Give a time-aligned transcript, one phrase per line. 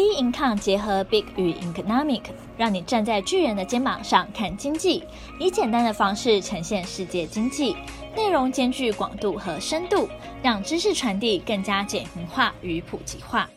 [0.00, 2.22] B Income 结合 Big 与 Economic，
[2.56, 5.04] 让你站在巨人的肩膀上看经济，
[5.38, 7.76] 以简单的方式呈现世界经济，
[8.16, 10.08] 内容兼具广度和深度，
[10.42, 13.50] 让知识传递更加简明化与普及化。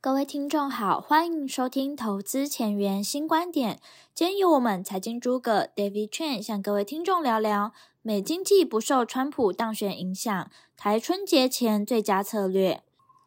[0.00, 3.78] 各位听众好，欢迎收听投资前沿新观点。
[4.12, 7.72] 今天由我们财经诸葛 David Chen 向各位听众聊聊
[8.02, 12.82] 美经济不受川普当选影响，台春节前最佳策略。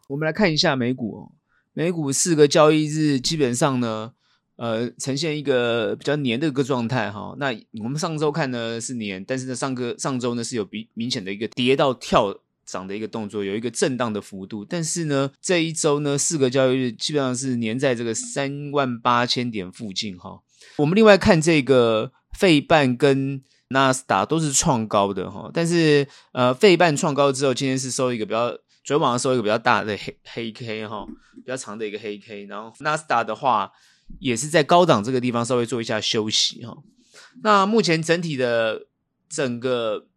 [0.09, 1.31] 我们来看一下美股哦。
[1.73, 4.11] 美股四个交易日基本上呢，
[4.57, 7.35] 呃，呈现一个比较黏的一个状态哈。
[7.39, 7.47] 那
[7.83, 14.63] 我们上周看呢是黏，但是呢上个上周呢是有比明显的一个跌到跳涨的一个动作，有一个震荡的幅度。
[14.63, 20.41] 但是呢这一周呢四个交易日基本上是黏在这个三万八千点附近哈。
[20.75, 28.55] 我们另外看这个费半跟纳斯达都是创高的哈，但是呃费半创高之后，今天是收一个比较。
[28.83, 33.71] 昨天晚上收一个比较大的黑黑 K 哈，比较长的一个黑 K，然后纳斯达的话
[34.19, 36.75] 也是在高档这个地方稍微做一下休息哈。
[37.41, 38.87] 那目前整体的
[39.29, 40.07] 整个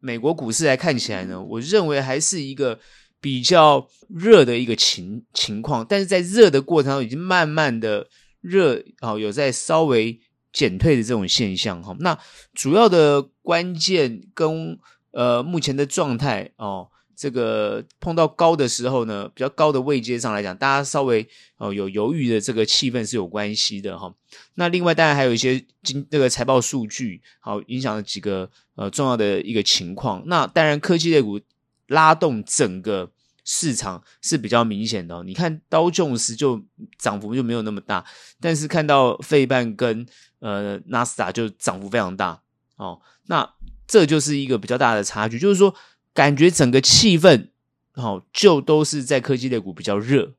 [0.00, 2.80] 美国股市来看起来呢，我认为还是一个
[3.20, 8.08] 比较热的一个情情况，但是在热的过程中已经慢慢的
[8.40, 10.18] 热啊，有在稍微
[10.54, 11.94] 减退的这种现象哈。
[12.00, 12.18] 那
[12.54, 14.78] 主要的关键跟
[15.10, 16.88] 呃目前的状态哦。
[17.16, 24.12] 这个碰到高的时候呢，比较高的位阶上来讲，大家稍微哦有犹豫的这个气氛是有关系的哈。
[24.54, 30.22] 那另外当然还有一些经这个财报数据，好影响了几个呃重要的一个情况。
[30.26, 31.40] 那当然科技类股
[31.86, 33.10] 拉动整个
[33.44, 35.22] 市场是比较明显的。
[35.22, 36.62] 你看刀琼斯就
[36.98, 38.04] 涨幅就没有那么大，
[38.40, 40.06] 但是看到费半跟
[40.40, 42.42] 呃纳斯达就涨幅非常大
[42.76, 43.00] 哦。
[43.26, 43.48] 那
[43.86, 45.74] 这就是一个比较大的差距，就是说。
[46.14, 47.48] 感觉整个气氛，
[47.92, 50.34] 好，就都是在科技类股比较热，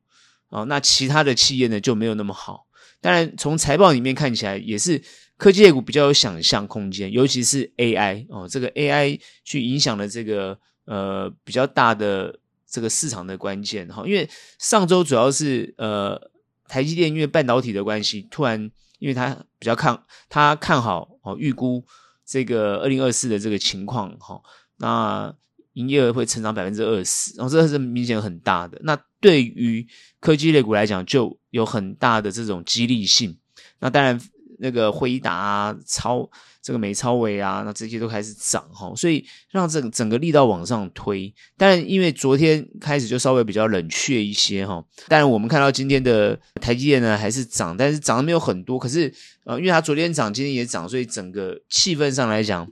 [0.49, 2.65] 啊，那其他的企业呢就没有那么好。
[3.01, 5.03] 当然，从财报里面看起来，也是
[5.37, 14.03] 科技类股比较有想象空间，尤其是 AI 哦，这个 AI 去影响了这个呃比较大的这个市场的关键哈。
[14.07, 14.27] 因为
[14.57, 16.31] 上周主要是呃
[16.69, 21.83] 台积电因为半导体的关系，突然因为它比较看它看好哦，预估
[22.25, 24.41] 这个二零二四的这个情况哈，
[24.77, 25.35] 那。
[25.75, 28.78] 营业额会成长百分之二十，然后这是明显很大的。
[28.84, 29.86] 那对于
[30.19, 33.38] 科技类股来讲，就有很大的这种激励性。
[33.80, 34.19] 那当然，
[34.59, 36.30] 那个辉达啊、超
[36.62, 41.34] 这个美超微啊，那这些都开始涨哈，所以让整整个力道往上推。
[41.58, 44.81] 当然，因为昨天开始就稍微比较冷却一些哈。
[45.09, 48.80] 当然，我们看到今天的台积电呢还是涨，但是涨的没有很多。
[48.80, 49.13] 可是
[49.44, 52.66] 呃，因为它昨天涨，今天也涨，所以整个气氛上来讲，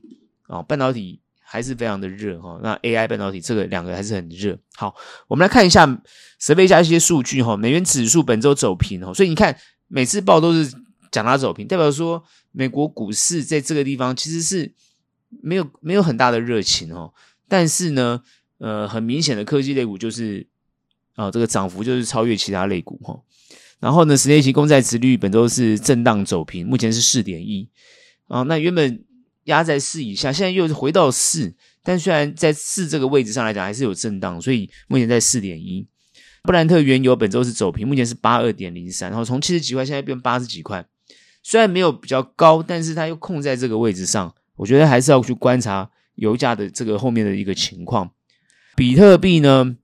[0.47, 1.20] 哦，半导体。
[1.53, 4.58] 还是非常的热哈，那 AI 半导体这个两个还是很热。
[4.74, 4.96] 好，
[5.28, 6.02] 我们来看一下
[6.40, 9.56] 设备加一些数据哈，美元指数本周走平哦，所以你看
[9.88, 10.74] 每次报都是
[11.12, 14.74] 讲它走平，代表说美国股市在这个地方其实是
[15.44, 17.14] 没有没有很大的热情哦。
[17.47, 18.24] 但是呢，
[18.58, 20.47] 呃，很明显的科技类股就是
[21.14, 23.22] 啊、呃，这个涨幅就是超越其他类股哈。
[23.80, 27.70] 然后呢，十年期公债殖率本周是震荡走平，目前是四点一
[28.28, 29.06] 啊，那原本。
[29.45, 35.87] 压在四以下，现在又回到四，但虽然在四这个位置上来讲还是有震荡，所以目前在四点一。
[36.43, 40.85] 布兰特原油本周是走平，目前是八二点零三，然后从七十几块现在变八十几块，
[41.41, 48.11] 虽然没有比较高，但是它又控在这个位置上，我觉得还是要去观察油价的这个后面的一个情况。
[48.75, 49.77] 比特币呢，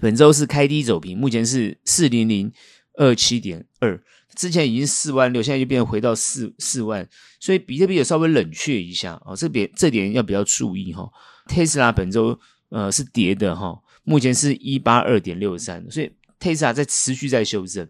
[0.00, 2.52] 本周是开低走平，目前是四零零
[2.94, 4.02] 二七点二。
[4.34, 7.06] 之前已经四万六，现在又变回到四四万，
[7.38, 11.08] 所以比特币也稍微冷却一下哦，这边这点要比较注意哈。
[11.46, 12.38] 特斯拉本周
[12.70, 17.86] 呃是跌的哈，目前是一八二点六三，所以特斯拉在持续在修正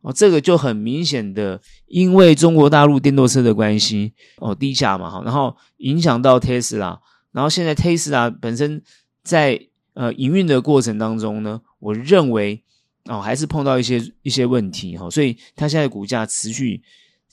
[0.00, 7.00] 哦，这个就很明显的因为中国大陆电动车的关系哦低价嘛哈，然后影响到特斯拉，
[7.32, 8.82] 然后现在特斯拉本身
[9.22, 9.60] 在
[9.94, 12.62] 呃营运的过程当中呢，我认为。
[13.08, 16.82] 哦，还是碰到一些一些问题哈，所以它现在股价持续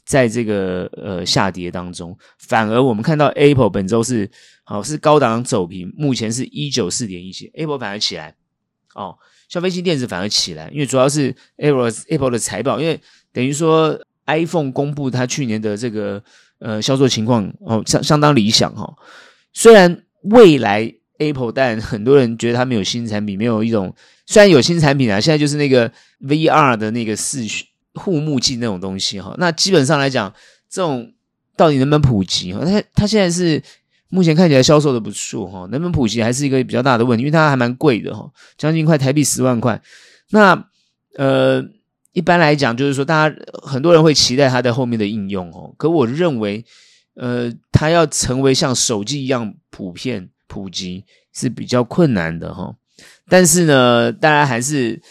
[0.05, 2.15] 在这个呃下跌当中。
[2.37, 4.29] 反而我们看到 Apple 本周是
[4.63, 8.35] 好是高档走平，目前是一九四点一七，Apple 反而起来
[8.93, 9.17] 哦，
[9.49, 12.99] 消费性电子反而起来，因为主要是 Apple Apple 的财报，因为
[13.31, 16.23] 等于说 iPhone 公布它去年的这个
[16.59, 18.93] 呃销售情况哦相相当理想哈，
[19.53, 20.93] 虽然未来。
[21.25, 23.93] Apple，但很多人觉得它没有新产品，没有一种
[24.25, 25.91] 虽然有新产品啊，现在就是那个
[26.21, 27.41] VR 的那个视
[27.95, 29.35] 护目镜那种东西哈。
[29.37, 30.33] 那基本上来讲，
[30.69, 31.13] 这种
[31.55, 32.61] 到底能不能普及哈？
[32.65, 33.61] 它它现在是
[34.09, 39.81] 目前看起来销售的不错哈，能不能普及还是一个比较大的问题，因为它还蛮贵的哈，将近快台币十万块。
[40.29, 40.67] 那
[41.15, 41.63] 呃，
[42.13, 45.73] 一般来讲，就是说，大家很多人会期待它的后面的应用哦。
[45.77, 46.65] 可我认为，
[47.15, 52.75] 呃，它要成为像手机一样普遍普及是比较困难的哈。
[53.27, 55.01] 但是呢，当然还是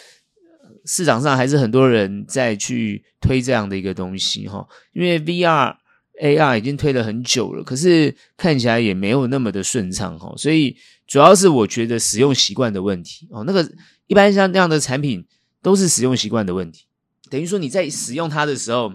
[0.85, 4.67] 市场上还是很多人在去推这样的一个东西哈。
[4.93, 5.77] 因为 VR、
[6.21, 10.33] AR 已经推了很久了，可是看起来也没有那么的顺畅哈。
[10.37, 10.77] 所以
[11.07, 13.45] 主要是我觉得使用习惯的问题哦。
[13.45, 13.69] 那个
[14.07, 15.27] 一般像那样的产品
[15.61, 16.85] 都是使用习惯的问题，
[17.31, 18.93] 等于说你在使用它的时候，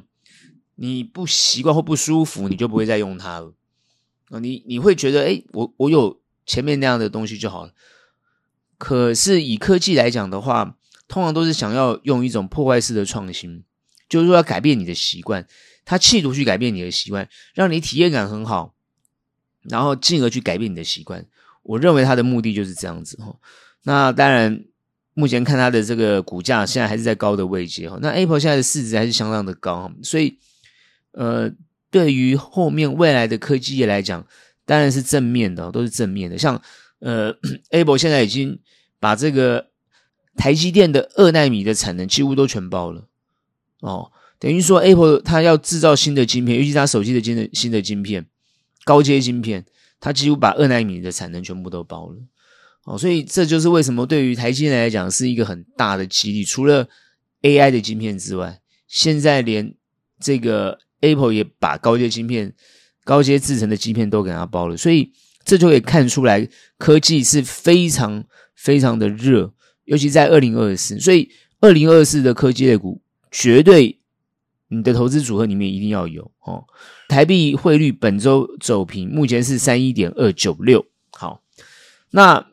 [0.75, 3.53] 你不习惯或不舒服，你就不会再用它了
[4.29, 4.39] 啊。
[4.39, 7.73] 你你会觉得，诶，我我有前面那样的东西就好了。
[8.79, 10.77] 可是以科技来讲的话，
[11.07, 13.63] 通常都是想要用一种破坏式的创新，
[14.09, 15.45] 就是说要改变你的习惯，
[15.85, 18.73] 他企图去改变你的习惯，让你体验感很好，
[19.63, 21.25] 然后进而去改变你的习惯。
[21.63, 23.35] 我认为他的目的就是这样子哈。
[23.83, 24.63] 那当然，
[25.13, 27.97] 目前看它的这个股价现在还是在高的位阶哈。
[28.01, 30.37] 那 Apple 现在的市值还是相当的高，所以
[31.13, 31.51] 呃，
[31.89, 34.27] 对于后面未来的科技业来讲，
[34.67, 36.61] 当然是正面的，都是正面的，像。
[36.99, 37.31] 呃，
[37.69, 38.57] Apple 现在已经
[38.99, 39.67] 把这个
[40.35, 43.07] 台积电的二纳米的产能几乎都全包了
[43.81, 48.25] 哦，等于说 Apple 它要制造新的晶片，尤其它手机的新的新的晶片，
[48.83, 49.63] 高阶晶片，
[49.99, 52.17] 它几乎把二纳米的产能全部都包了
[52.85, 56.43] 哦，所以这就是为什么对于台积电来讲是一个很大的激励。
[56.43, 56.89] 除了
[57.43, 59.75] AI 的晶片之外，现在连
[60.19, 62.55] 这个 Apple 也把高阶晶片、
[63.07, 65.13] 高阶制程的晶片都给它包了，所以。
[65.47, 66.45] 这就可以看出来，
[66.77, 69.53] 科技是非常非常的热，
[69.85, 70.99] 尤其在二零二四。
[70.99, 71.31] 所以，
[71.61, 73.01] 二零二四的科技类股
[73.31, 73.97] 绝对
[74.67, 76.65] 你的投资组合里面一定要有哦。
[77.07, 80.85] 台币汇率本周走平，目前是三一点二九六。
[81.11, 81.41] 好，
[82.09, 82.45] 那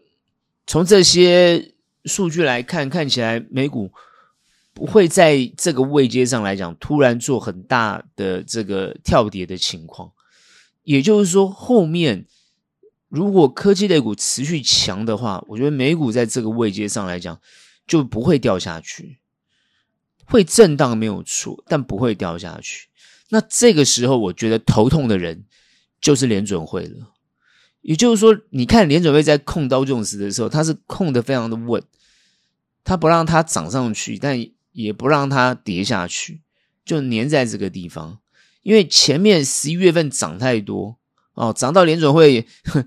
[0.65, 1.75] 从这些
[2.05, 3.91] 数据来看，看起来美股
[4.73, 10.12] 不会在这个位阶上来讲突然做很大的这个跳跌的情况。
[10.84, 12.26] 也就是说，后面。
[13.10, 17.40] 如果科技类股持续强的话，我觉得美股在这个位阶上来讲
[17.86, 19.20] 就不会掉下去，
[20.25, 22.88] 会震荡没有错，但不会掉下去。
[23.28, 25.44] 那这个时候，我觉得头痛的人
[26.00, 27.12] 就是联准会了。
[27.82, 31.81] 也就是说，你看联准会在控道琼斯的时候，它是控得非常的稳，
[32.82, 36.42] 它不让它涨上去，但也不让它跌下去，
[36.84, 38.19] 就黏在这个地方。
[38.64, 40.99] 因为前面十一月份涨太多
[41.34, 42.44] 哦，涨到联准会。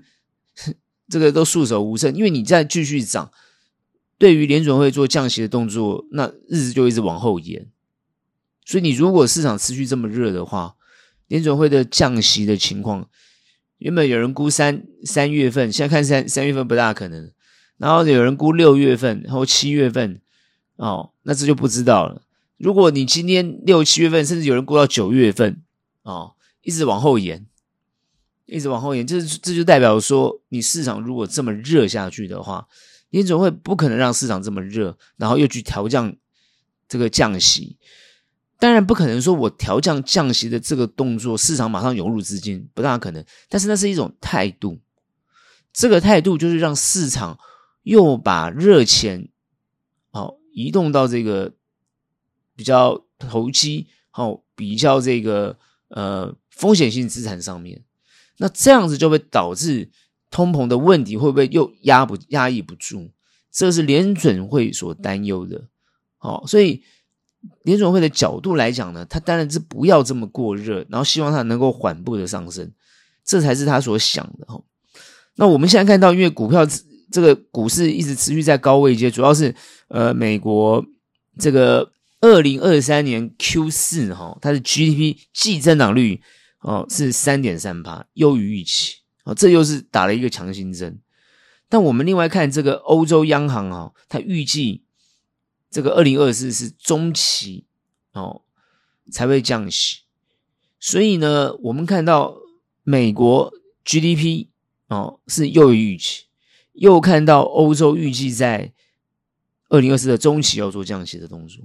[1.08, 3.30] 这个都束手无策，因为你再继续涨，
[4.18, 7.66] 对于联准会做降息的动作，那日子就一直往后延。
[8.66, 10.74] 所以你如果市场持续这么热的话，
[11.28, 13.08] 联准会的降息的情况，
[13.78, 17.32] 原本有人估三三月份，现在看三三月份不大可能，
[17.78, 20.20] 然后有人估六月份，然后七月份，
[20.76, 22.20] 哦，那这就不知道了。
[22.58, 25.62] 如果你今天六七月份，甚至有人估到九月份，
[26.02, 27.46] 哦，一直往后延。
[28.50, 32.66] 一直往后延，这这就代表说，你市场如果这么热下去的话，
[33.10, 36.16] 联总会不可能让市场这么热，然后又去调降
[36.88, 37.76] 这个降息。
[38.58, 43.22] 当然不可能说我调降降息的这个动作，市场马上涌入资金，不大可能。
[43.50, 44.80] 但是那是一种态度，
[45.74, 47.38] 这个态度就是让市场
[47.82, 49.28] 又把热钱
[50.12, 51.52] 哦移动到这个
[52.56, 57.82] 比较投机、哦比较这个呃风险性资产上面。
[58.38, 59.90] 那这样子就会导致
[60.30, 63.10] 通膨的问题会不会又压不压抑不住？
[63.50, 65.64] 这是联准会所担忧的。
[66.20, 66.82] 哦，所以
[67.62, 72.70] 联准会的角度来讲呢，他当然是不要这么过热，然后希望它能够缓步的上升，
[73.24, 74.46] 这才是他所想的。
[74.46, 74.62] 哈，
[75.36, 76.66] 那我们现在看到，因为股票
[77.10, 79.54] 这个股市一直持续在高位阶，主要是
[79.88, 80.84] 呃美国
[81.38, 81.90] 这个
[82.20, 86.22] 二零二三年 Q 四哈，它的 GDP 季增长率。
[86.60, 88.96] 哦，是三点三八，优于预期。
[89.22, 91.00] 哦，这又是打了一个强心针。
[91.68, 94.82] 但我们另外看这个欧洲央行哈，它预计
[95.70, 97.66] 这个二零二四是中期
[98.12, 98.42] 哦
[99.12, 99.98] 才会降息。
[100.80, 102.34] 所以呢，我们看到
[102.82, 103.52] 美国
[103.84, 104.48] GDP
[104.88, 106.24] 哦是优于预期，
[106.72, 108.72] 又看到欧洲预计在
[109.68, 111.62] 二零二四的中期要做降息的动作。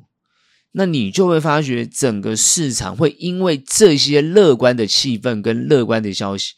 [0.73, 6.53] 那你就会发觉，整个市场会因为这些乐观的气氛跟乐观的消息，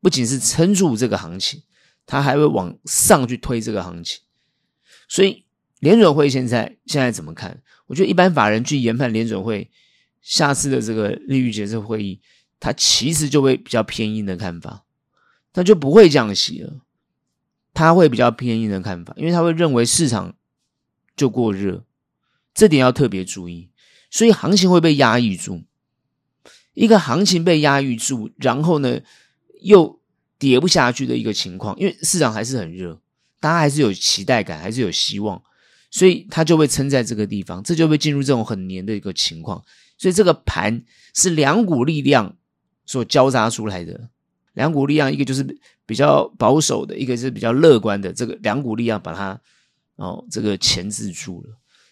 [0.00, 1.62] 不仅是撑住这个行情，
[2.04, 4.20] 它还会往上去推这个行情。
[5.08, 5.44] 所以
[5.80, 7.62] 联准会现在现在怎么看？
[7.86, 9.70] 我觉得一般法人去研判联准会
[10.20, 12.20] 下次的这个利率决策会议，
[12.60, 14.84] 它其实就会比较偏硬的看法，
[15.52, 16.80] 它就不会降息了。
[17.72, 20.34] 它会比较偏硬的看法，因为它会认为市场
[21.16, 21.84] 就过热。
[22.58, 23.70] 这点要特别注意。
[24.10, 25.62] 所以行情会被压抑住，
[26.74, 28.98] 一个行情被压抑住，然后呢
[29.60, 30.00] 又
[30.38, 33.00] 跌不下去的一个情况，因为市场还是很热，
[33.38, 35.40] 大家还是有期待感，还是有希望，
[35.90, 39.62] 所以它就会撑在这个地方，这就会进入这种很黏的一个情况。
[39.98, 40.82] 所以这个盘
[41.14, 42.36] 是两股力量
[42.86, 44.08] 所交杂出来的，
[44.54, 45.44] 两股力量，一个就是
[45.84, 49.38] 比较保守的，一个是比较乐观的，这个两股力量把它
[49.96, 51.50] 哦这个钳制住了。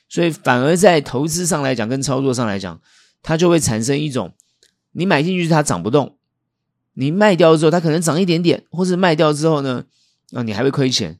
[0.09, 2.81] 所以反而在投资上来讲，跟操作上来讲，
[3.23, 4.35] 它就会产生一种，
[4.93, 6.19] 你买进去它涨不动，
[6.95, 9.85] 你卖掉之后它可能涨一点点，或是卖掉之后呢，
[10.33, 11.19] 啊你还会亏钱。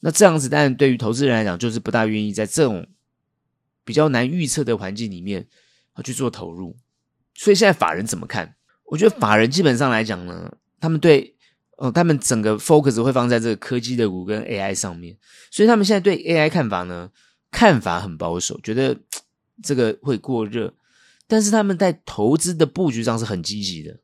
[0.00, 2.86] 那这样子当然对于投资人来讲，就是不大愿意在这种
[3.84, 5.46] 比较难预测的环境里面
[5.94, 6.76] 啊去做投入。
[7.34, 8.56] 所以现在法人怎么看？
[8.84, 11.34] 我觉得法人基本上来讲呢，他们对
[11.78, 15.16] 呃他们整个 focus 会放在这个科技的股跟 AI 上面，
[15.50, 17.10] 所以他们现在对 AI 看法呢？
[17.56, 18.94] 看法很保守，觉得
[19.62, 20.74] 这个会过热，
[21.26, 23.98] 但是他们在投资的布局上是很积极的。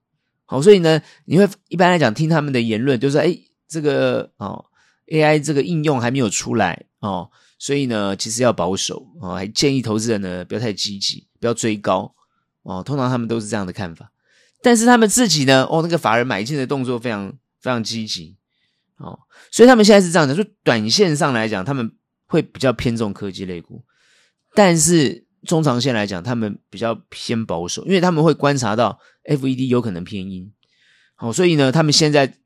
[0.46, 3.36] 好，所以呢，你会一般来讲听他们的言论，就是哎，
[3.68, 4.64] 这个哦
[5.08, 12.14] ，AI 这个应用还没有出来哦，所以呢，其实要保守哦，还建议投资人呢不要太积极，不要追高
[12.62, 12.82] 哦。
[12.82, 14.10] 通常他们都是这样的看法，
[14.62, 17.30] 但是他们自己呢，哦，那个法人买进的动作非常
[17.60, 18.38] 非常积极
[18.96, 21.92] 哦，所以他们现在是这样的，说短线上来讲，他们。
[22.32, 23.84] 会比较偏重科技类股，
[24.54, 30.50] 但是中长线来讲，他们比较偏保守，因为他们会观察到 FED 有可能偏鹰，
[31.14, 32.38] 好，所以呢，他们现在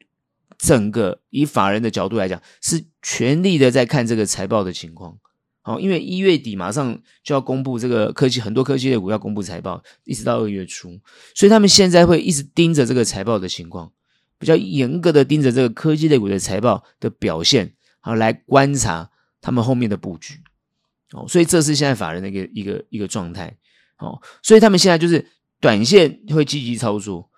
[0.59, 5.17] 整个以法人的角度来讲，是全力的在看这个财报的情况，
[5.63, 10.99] 好，因为一月底马上就要公布这个科技，很多科技类股要公布财报，一直到二月初，
[11.33, 13.93] 所以他们现在会一直盯着这个财报的情况，
[14.37, 19.13] 比较严格的盯着这个科技类股的财报的表现，好来观察。
[19.47, 20.43] 他们后面的布局，
[21.13, 23.57] 哦，所以这是现在法人的一个一个一个状态，
[23.99, 25.25] 哦，所以他们现在就是
[25.61, 27.31] 短线会积极操作，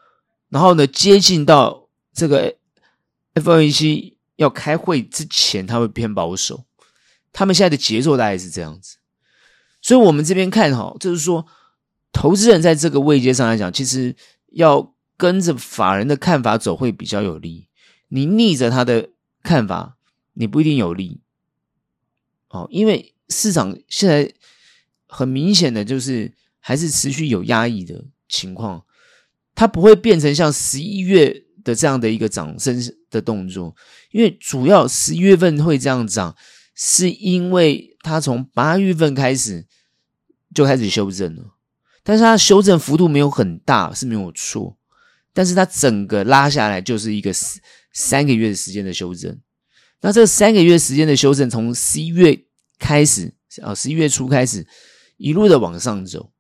[0.49, 2.57] 然后呢，接近到这个
[3.35, 6.65] FOMC 要开会之前，他会偏保守。
[7.31, 8.97] 他们现在的节奏大概是这样子，
[9.83, 11.47] 所以我们这边看哈，就是说，
[12.11, 14.17] 投资人在这个位阶上来讲，其实
[14.53, 17.69] 要跟着法人的看法走会比较有利，
[18.09, 19.11] 你逆着他的
[19.43, 19.99] 看法，
[20.33, 21.21] 你不一定有利。
[22.51, 24.33] 哦，因为市场现在
[25.07, 28.85] 很明显的就是还是持续有压抑的情况，
[29.55, 33.75] 它不会变成像十一月的这样的一个涨升的动作，
[34.11, 36.35] 因为主要十一月份会这样涨，
[36.75, 39.67] 是因为它从八月份开始
[40.55, 41.55] 就开始修正了，
[42.03, 44.79] 但是它修正幅度没有很大是没有错，
[45.35, 47.61] 但是它整个拉下来就是一个三
[47.93, 49.39] 三个月的时间的修正。
[50.01, 52.45] 那这三个月时间的修正，从十一月
[52.79, 54.65] 开始啊，十一月初开始，
[55.17, 56.31] 一路的往上走，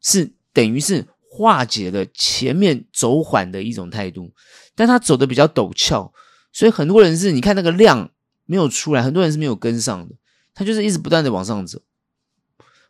[0.00, 4.32] 是等于是化解了前面走缓的一种态度，
[4.74, 6.12] 但它走的比较陡峭，
[6.52, 8.10] 所以很多人是你看那个量
[8.44, 10.16] 没有出来，很多人是没有跟上的，
[10.52, 11.80] 它就是一直不断的往上走，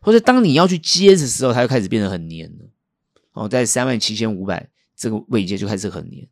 [0.01, 2.65] 或者当你要去接的时候，它就开始变得很黏了，
[3.33, 6.27] 哦，在三万七千五百这个位阶就开始很黏，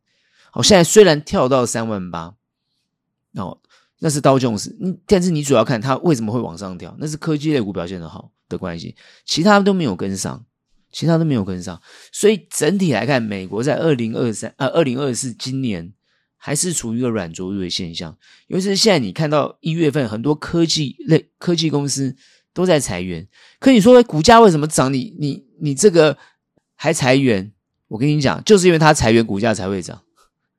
[0.50, 2.34] 好，现在虽然跳到三万八。
[3.36, 3.58] 哦，
[4.00, 10.46] 那是刀琼斯，你但是你主要看它为什么会往上跳，那是科技类股表现的好的关系，其他都没有跟上，
[10.92, 15.94] 其他都没有跟上，所以整体来看，美国在二零二三呃二零二四今年
[16.38, 22.16] 还是处于一个软着陆的现象，尤其是现在你看到一月份很多科技类科技公司
[22.54, 23.28] 都在裁员，
[23.60, 24.94] 可你说股价为什么涨？
[24.94, 26.18] 你你你这个
[26.76, 27.52] 还裁员？
[27.88, 30.02] 我跟你讲，就是因为它裁员，股价才会涨，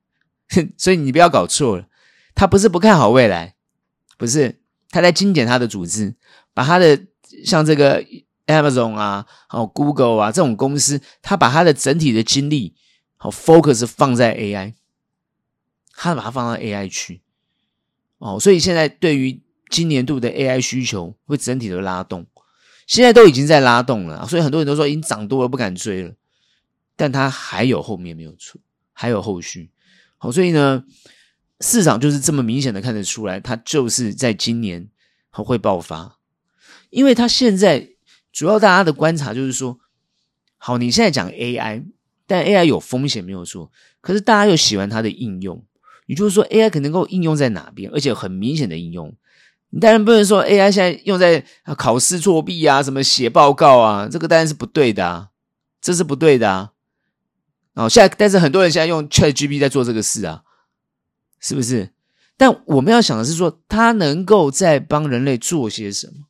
[0.77, 1.85] 所以你不要搞错了。
[2.35, 3.55] 他不是不看好未来，
[4.17, 6.15] 不是他在精简他的组织，
[6.53, 7.07] 把他的
[7.45, 8.03] 像这个
[8.45, 12.75] Amazon 啊，好 Google 啊这种公司，他把他的整体的精力
[13.15, 14.73] 好 focus 放在 AI，
[15.93, 17.21] 他把它放到 AI 去，
[18.17, 22.27] 哦，所以现在对于今年度的 AI 需求会整体的拉动，
[22.85, 26.13] 现在都已经在拉动了，所以很多人都说已经涨多了不敢追了，
[26.97, 28.59] 但他还有后面没有出，
[28.91, 29.71] 还有后续，
[30.17, 30.83] 好，所以呢。
[31.61, 34.89] 市场就是这么明显的看得出来，它就是在今年
[35.31, 36.17] 会爆发，
[36.89, 37.89] 因为它现在
[38.33, 39.79] 主要大家的观察就是说，
[40.57, 41.85] 好，你现在讲 AI，
[42.27, 43.71] 但 AI 有风险没有错，
[44.01, 45.63] 可是大家又喜欢它的应用，
[46.07, 49.13] 也就是说 AI 可能够应用在哪边，而且很明显的应用，
[49.69, 51.45] 你当然不能说 AI 现在用在
[51.77, 55.29] 考试作弊啊，什么写报告啊，这个当然是不对的啊，
[55.81, 56.71] 这是不对的啊，
[57.73, 60.43] 哦，现在但是很多人现在用 ChatGPT 在做这个事啊。
[61.45, 61.91] 是不是？
[62.35, 66.25] 但我们要想的是说，它能够在帮人类做些什么？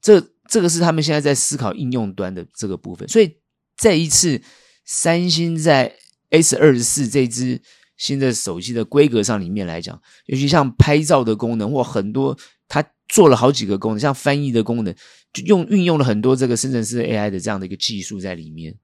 [0.00, 3.06] 这这个是他们现在在思考应用端的这个部分。
[3.06, 3.36] 所以
[3.76, 4.40] 这一次，
[4.86, 5.94] 三星在
[6.30, 7.60] S 二十四这支
[7.98, 12.34] 新的手机的规格上里面来讲，尤其像拍照的功能或很多，
[12.66, 14.94] 它做了好几个功能，像翻译的功能，
[15.34, 18.74] 就用运用了很多这个生成式 AI 的这样的一个技术在里面。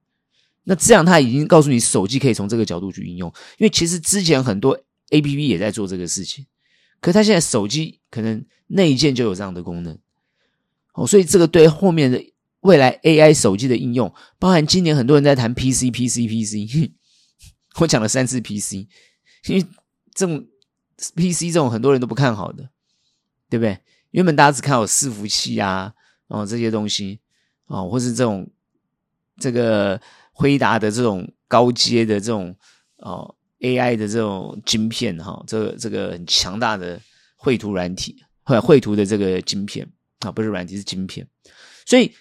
[0.65, 3.27] 那这样，他已经告诉你，手机可以从这个角度去应用。
[3.57, 4.79] 因为其实之前很多
[5.11, 6.47] APP 也在做这个事情，
[6.99, 9.97] 可是他现在手机可能内建就有这样的功能。
[10.93, 12.19] 哦，所以这个对后面的
[12.61, 16.91] 未来 AI 手机的应用，包含今年很多人在谈 PC，PC，PC。
[17.79, 18.87] 我讲了三次 PC，
[19.47, 19.65] 因为
[20.13, 20.47] 这种
[21.15, 22.69] PC 这种很多人都不看好的，
[23.49, 23.79] 对不对？
[24.09, 25.93] 原本大家只看好伺服器啊，
[26.27, 27.19] 哦这些东西，
[27.67, 28.49] 哦或是这种
[29.37, 30.01] 这个。
[30.33, 32.55] 辉达的这种高阶的这种
[32.97, 36.99] 哦 AI 的这种晶片哈、这个这个很强大的
[37.35, 39.87] 绘图软体，或者绘图的这个晶片
[40.19, 41.27] 啊、不是软体是晶片。
[41.85, 42.13] 所以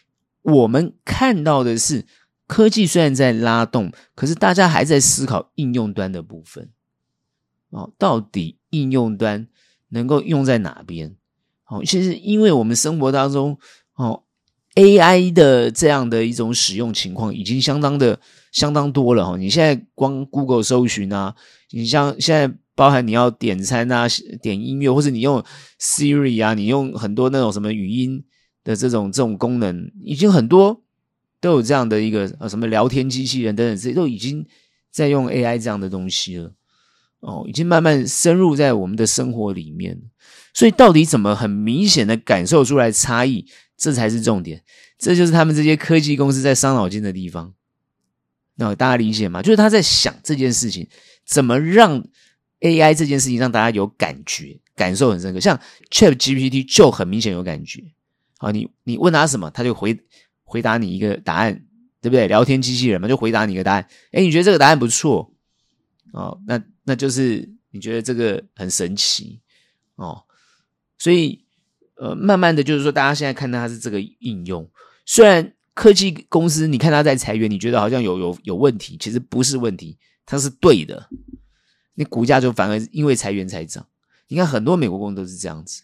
[0.43, 2.07] 我们看到的是
[2.47, 6.71] 科技虽然在拉动，可是大家还在思考应用端的部分
[7.71, 9.49] 哦，到底应用端
[9.89, 11.17] 能够用在哪边？
[11.67, 13.59] 哦，其实因为我们生活当中
[13.95, 14.25] 哦。
[14.75, 18.19] AI 的这样的一种使用情况已经相当的
[18.53, 21.35] 相当多了哈，你现在光 Google 搜寻啊，
[21.73, 24.07] 你像现在包含你要点餐啊、
[24.41, 25.43] 点音乐，或者你用
[25.81, 28.25] Siri 啊，你用很多那种什么语音
[28.65, 30.83] 的这种这种功能，已经很多
[31.41, 34.47] 都有这样的一个呃什么聊天机器人等等，这些都已经
[34.91, 36.53] 在用 AI 这样的东西了。
[37.21, 40.01] 哦，已经慢慢深入在我们的生活里面，
[40.53, 43.47] 所以到底怎么很明显的感受出来差异？
[43.77, 44.63] 这才是重点，
[44.99, 47.55] 这就是他们这些科技公司在伤脑筋的地方。
[48.57, 49.41] 那大家理解吗？
[49.41, 50.87] 就是他在想这件事情，
[51.25, 52.05] 怎么让
[52.61, 55.41] AI 这件事情让大家有感觉、感受很深刻。
[55.41, 55.59] 像
[55.91, 57.83] ChatGPT 就很明显有感觉。
[58.37, 59.99] 好，你你问他什么，他就回
[60.45, 61.65] 回答你一个答案，
[62.03, 62.29] 对不对？
[62.29, 63.89] 聊天机器人嘛，就回答你一个答案。
[64.13, 65.33] 诶，你觉得这个答案不错
[66.13, 66.39] 哦？
[66.47, 69.41] 那那就是你觉得这个很神奇
[69.97, 70.23] 哦，
[71.01, 71.45] 所以。
[72.03, 74.67] 呃，慢慢的就是说，大家现在看到它是这个应用，
[75.05, 81.11] 虽然科技公司你看它在裁员，你觉得好像有有有问题，其实不是问题，它是对的。
[81.93, 83.87] 你股价就反而因为裁员才涨。
[84.29, 85.83] 你看很多美国公司都是这样子，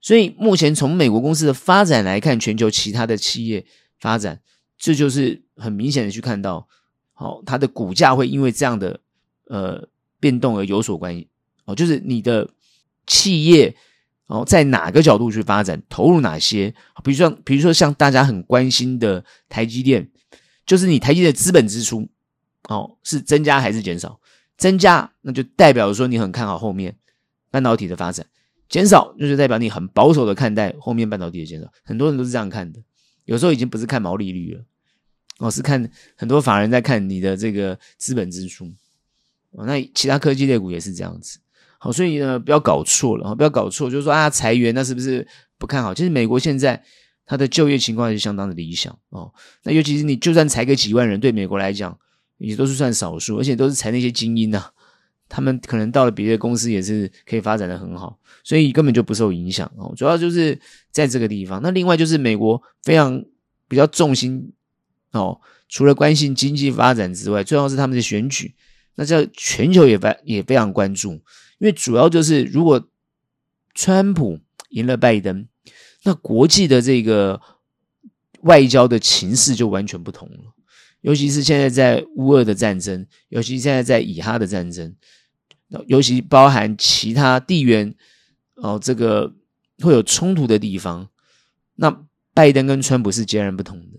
[0.00, 3.64] 所以目前从美国公司的发展来看，全球其他的企业
[4.00, 4.40] 发展，
[4.76, 6.66] 这就是很明显的去看到，
[7.12, 8.98] 好，它的股价会因为这样的
[9.44, 11.28] 呃变动而有所关系。
[11.64, 12.50] 哦，就是你的
[13.06, 13.76] 企业。
[14.28, 16.72] 哦，在哪个角度去发展，投入哪些？
[17.02, 20.08] 比如说，比如说像大家很关心的台积电，
[20.66, 22.06] 就是你台积的资本支出，
[22.68, 24.20] 哦，是增加还是减少？
[24.58, 26.94] 增加，那就代表说你很看好后面
[27.50, 28.26] 半导体的发展；
[28.68, 31.72] 减少，那就代表你很保守的看待后面半导体的减少。
[31.82, 32.80] 很多人都是这样看的，
[33.24, 34.64] 有时候已经不是看毛利率了，
[35.38, 38.70] 哦，是看很多法人在看你的这个资本支出。
[39.52, 41.38] 哦，那其他科技类股也是这样子。
[41.78, 45.26] 好，所以呢，不要搞错了，不要搞错，就是说啊，裁员那是不是
[45.58, 45.94] 不看好？
[45.94, 46.82] 其实美国现在
[47.24, 49.32] 它的就业情况是相当的理想哦。
[49.62, 51.96] 那尤其是你就算裁个几万人，对美国来讲
[52.38, 54.72] 也都是算少数，而且都是裁那些精英呐、啊，
[55.28, 59.94] 他们可能到了别的公司也是可以发展的很好，所以根本就不受影响哦。
[59.96, 60.58] 主要就是
[60.90, 61.60] 在这个地方。
[61.62, 63.24] 那另外就是美国非常
[63.68, 64.52] 比较重心
[65.12, 68.54] 哦，除了关心经济发展之外，最重要是他们的选举，
[68.96, 71.20] 那这全球也非也非常关注。
[71.58, 72.88] 因为主要就是，如果
[73.74, 74.38] 川普
[74.70, 75.48] 赢了拜登，
[76.04, 77.40] 那国际的这个
[78.42, 80.54] 外交的情势就完全不同了。
[81.00, 84.94] 尤其是现在在乌俄的战争，尤其现在在以哈的战争，
[85.86, 87.92] 尤其包含其他地缘
[88.54, 89.34] 哦，这个
[89.80, 91.08] 会有冲突的地方，
[91.74, 93.98] 那拜登跟川普是截然不同的。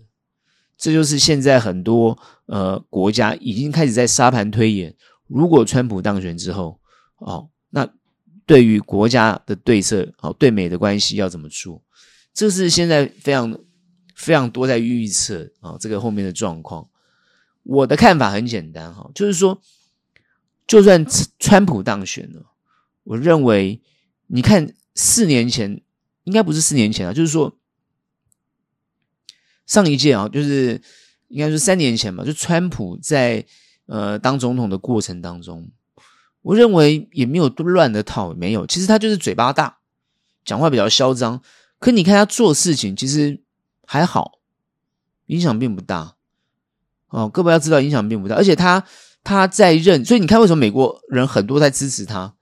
[0.77, 4.95] 这就是现在很多呃国家已经开始在沙盘推演，
[5.27, 6.78] 如果川普当选之后。
[7.19, 7.87] 哦，那
[8.45, 11.83] 对于国家的对策，哦，对美的关系要怎么做？
[12.33, 13.59] 这是现在非常
[14.15, 16.89] 非常多在预测啊，哦，这个后面的状况。
[17.63, 19.61] 我的看法很简单哈，就是说，
[20.65, 21.05] 就算
[21.37, 22.45] 川普当选了，
[23.03, 23.81] 我认为，
[24.27, 25.81] 你看四年前，
[26.23, 27.55] 应该不是四年前啊，就是说
[29.67, 30.81] 上一届啊，就是
[31.27, 33.45] 应该是三年前吧，就川普在
[33.85, 35.69] 呃当总统的过程当中。
[36.41, 38.65] 我认为也没有乱的套，没有。
[38.65, 39.79] 其实他就是嘴巴大，
[40.45, 41.41] 讲话比较嚣张。
[41.79, 43.41] 可你看他做事情，其实
[43.85, 44.39] 还好，
[45.27, 46.15] 影响并不大。
[47.09, 48.35] 哦，各位要知道，影响并不大。
[48.35, 48.85] 而且他
[49.23, 52.35] 他在任，所以你看为什么美国人很多在支持他？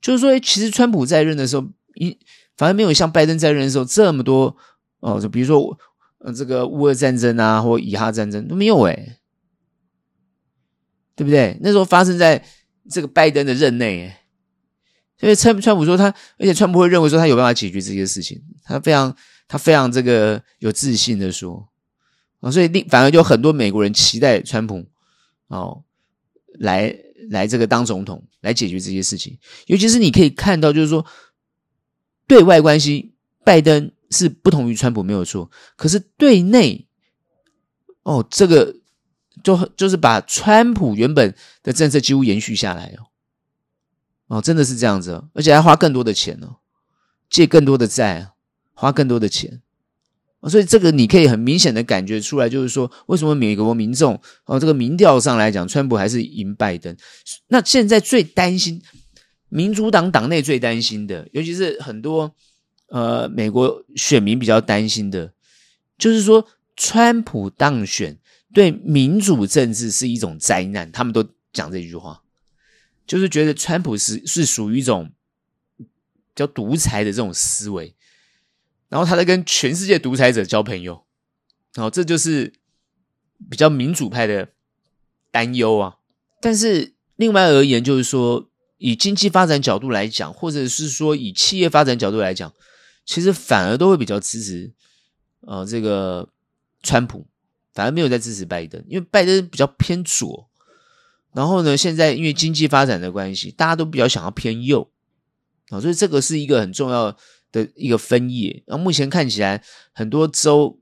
[0.00, 2.16] 就是说，其实川普在任的时候，一
[2.56, 4.56] 反而没有像拜登在任的时候这么多
[5.00, 5.78] 哦，就比如说
[6.18, 9.18] 呃这个乌俄战争啊，或以哈战争都没有诶，
[11.14, 11.58] 对不对？
[11.60, 12.44] 那时候发生在
[12.90, 14.14] 这个拜登的任内，
[15.18, 16.06] 所以川川普说他，
[16.38, 19.16] 而且川普会认为说他有办法解决这些事情，他非常
[19.48, 21.68] 他非常这个有自信的说
[22.40, 24.86] 啊，所以另反而就很多美国人期待川普
[25.48, 25.82] 哦
[26.58, 26.96] 来
[27.30, 31.04] 来这个当总统来解决这些事情，尤其是你可以看到就是说
[32.26, 36.86] 对外关系，拜登是不同于川普没有错，可是对内
[38.02, 38.76] 哦这个
[39.46, 41.32] 就就是把川普原本
[41.62, 43.06] 的政策几乎延续下来哦。
[44.26, 46.56] 哦，真的是这样子，哦而且还花更多的钱哦，
[47.30, 48.32] 借更多的债，
[48.74, 49.62] 花更多的钱，
[50.48, 56.96] 所以这个你可以很明显的感觉出来，就是说为什么美国民众哦，这个民调上来讲，川普还是赢拜登。
[57.46, 58.82] 那现在最担心
[59.48, 62.34] 民主党党内最担心的，尤其是很多
[62.88, 65.32] 呃美国选民比较担心的，
[65.96, 68.18] 就是说川普当选
[68.56, 72.22] 对民主政治是一种灾难，他们都讲这句话。
[73.06, 75.12] 就是觉得川普是是属于一种
[76.34, 77.94] 叫独裁的这种思维，
[78.88, 81.04] 然后他在跟全世界独裁者交朋友，
[81.74, 82.54] 然后这就是
[83.50, 84.48] 比较民主派的
[85.30, 85.98] 担忧啊。
[86.40, 92.54] 但是另外而言，就是说以经济发展角度来讲，或者是说以企业发展角度来讲，
[93.04, 94.72] 其实反而都会比较支持
[95.40, 96.30] 呃这个
[96.82, 97.26] 川普，
[97.76, 100.48] 反而没有在支持拜登，因为拜登比较偏左。
[101.34, 104.90] 然后呢，现在因为经济发展的关系，大家都比较想要偏右
[105.68, 107.14] 啊，所以这个是一个很重要
[107.52, 108.62] 的一个分野。
[108.66, 109.62] 然后目前看起来，
[109.92, 110.80] 很多州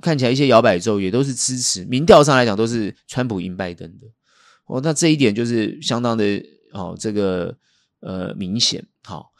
[0.00, 4.06] 看起来一些摇摆州也都是支持，民调上来讲都是川普赢拜登的。
[4.64, 6.24] 哦，那这一点就是相当的
[6.72, 7.54] 哦，这个
[8.00, 8.86] 呃明显。
[9.02, 9.32] 好，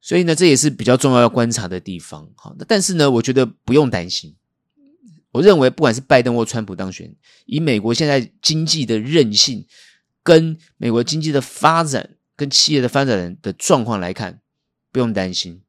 [0.00, 2.30] 所以呢，这也是比较重要要观察的地方。
[2.36, 4.36] 好，但是呢，我觉得不用担心。
[5.36, 9.66] 我认为，不管是拜登或川普当选，以美国现在经济的韧性，
[10.22, 14.40] 跟美国经济的发展，跟企业的发展的状况来看，
[14.90, 15.60] 不用担心。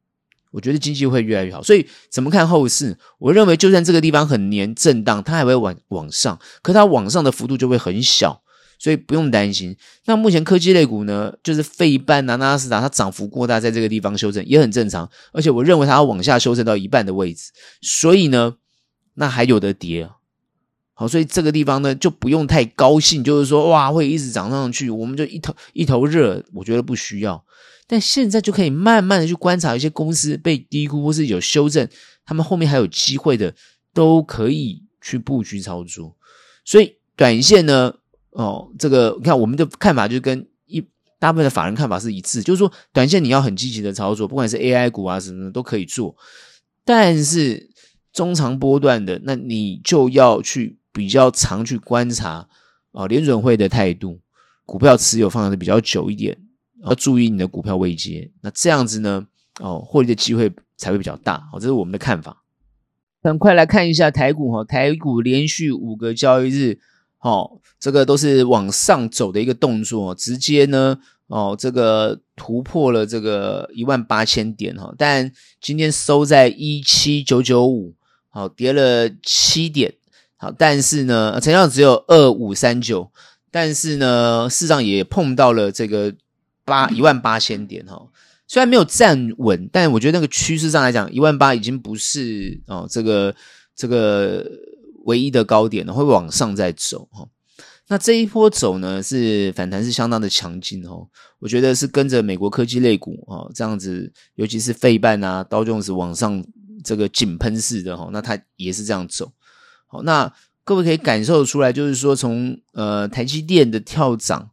[0.52, 1.62] 我觉得经济会越来越好。
[1.62, 2.98] 所以，怎么看后市？
[3.20, 8.42] 我认为，就算这个地方很黏震荡，它还会往往上，可它往上的幅度就会很小，
[8.80, 9.76] 所以不用担心。
[10.06, 15.12] 那目前科技类股呢，就是费半、纳斯达，它涨幅过大，在这个地方修正也很正常。
[15.34, 17.52] 而且，我认为它要往下修正到一半的位置，
[17.82, 18.56] 所以呢。
[19.20, 20.08] 那还有的跌，
[20.94, 27.44] 好，所以这个地方呢就不用太高兴，就是说哇会一直涨上去，我们就一头一头热，我觉得不需要。
[27.88, 31.90] 但现在就可以慢慢的去观察一些公司被低估或是有修正，
[32.26, 33.56] 他们后面还有机会的，
[33.92, 36.16] 都可以去布局操作。
[36.64, 37.96] 所以短线呢，
[38.30, 40.86] 哦，这个你看我们的看法就跟一
[41.18, 46.16] 大部分的法人看法是一致，就是说短线你要很积极的操作，不管是 AI 股啊什么的都可以做，
[46.86, 47.72] 但是。
[48.18, 52.48] 中长波段的，那你就要去比较长去观察
[52.92, 54.20] 啊，联准会的态度，
[54.66, 56.36] 股票持有放的比较久一点，
[56.84, 59.28] 要注意你的股票位阶，那这样子呢，
[59.60, 61.48] 哦，获利的机会才会比较大。
[61.54, 62.44] 哦，这是我们的看法。
[63.22, 66.80] 很快来看一下台股哈，台股连续五个交易日，
[67.20, 77.94] 哦，这个都是往上走的一个动作，直接呢，哦，这个突破了这个一万八千点哈，但今天收在一七九九五。
[78.38, 79.92] 好，跌了七点，
[80.36, 83.10] 好，但是呢，成交量只有二五三九，
[83.50, 86.14] 但是呢，市场也碰到了这个
[86.64, 88.08] 八一万八千点哈，
[88.48, 93.34] 虽然没有站稳，但我觉得那个趋势上来讲，一万八已经不是哦这个
[93.76, 94.46] 这个
[95.06, 97.28] 唯一的高点了，会往上再走哈。
[97.88, 101.08] 那这一波走呢，是反弹是相当的强劲哦，
[101.40, 106.46] 我觉得是跟着美国科技类股哦这样子，尤其是费半啊、刀琼斯往上。
[106.84, 109.32] 这个井喷式的哈，那它也是这样走。
[109.88, 114.50] 好，那各位可以感受出来，就是说从呃台积电的跳涨，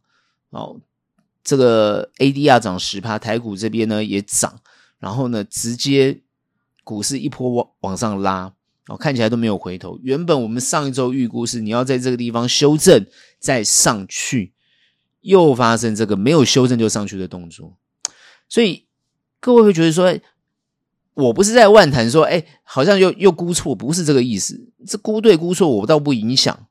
[0.49, 0.79] 哦，
[1.43, 4.61] 这个 ADR 涨十趴，台股这边呢也涨，
[4.97, 6.21] 然后呢直接
[6.83, 8.53] 股市一波往往上拉，
[8.87, 9.99] 哦，看起来都没有回头。
[10.01, 13.05] 原本我们上一周预估是你要在这个地方修正
[13.39, 14.53] 再上去，
[15.21, 17.77] 又发生这个没有修正就上去的动作，
[18.47, 18.85] 所以
[19.39, 20.17] 各位会觉得说。
[21.15, 24.71] 我不是在万谈说，哎，好像又又估错，不是这个意思。
[24.85, 26.67] 这估对估错，我倒不影响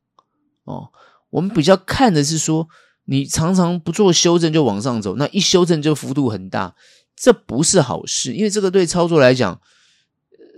[0.64, 0.90] 哦。
[1.30, 2.68] 我们比较看的是说，
[3.06, 6.76] 你常常不做修正就往上走，那一修正就幅度很大，
[7.16, 9.60] 这不是好事，因为这个对操作来讲，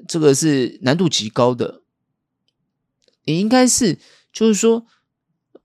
[0.06, 1.82] 这个是难度极高的。
[3.24, 3.98] 也应该是，
[4.32, 4.84] 就是说，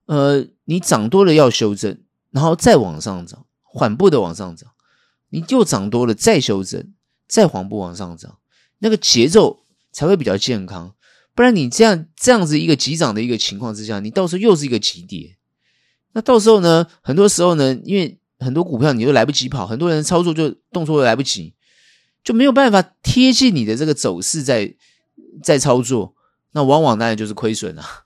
[0.06, 4.72] 呃，你涨多了要修正，然后再往上涨，缓步的往上涨，
[5.30, 6.94] 你又涨多了再修正。
[7.32, 8.40] 再缓步往上涨，
[8.80, 9.64] 那个节奏
[9.94, 10.94] 才会比较健康。
[11.34, 15.38] 不然你这样这样子一个急涨的一个情况之下，你到时候又是一个急跌。
[16.12, 21.54] 那到时候呢，很多时候呢，因为很多股票你都来不及跑，很多人操作就动作都来不及，
[22.22, 24.76] 就没有办法贴近你的这个走势在
[25.42, 26.14] 在操作，
[26.52, 28.04] 那往往当然就是亏损啊，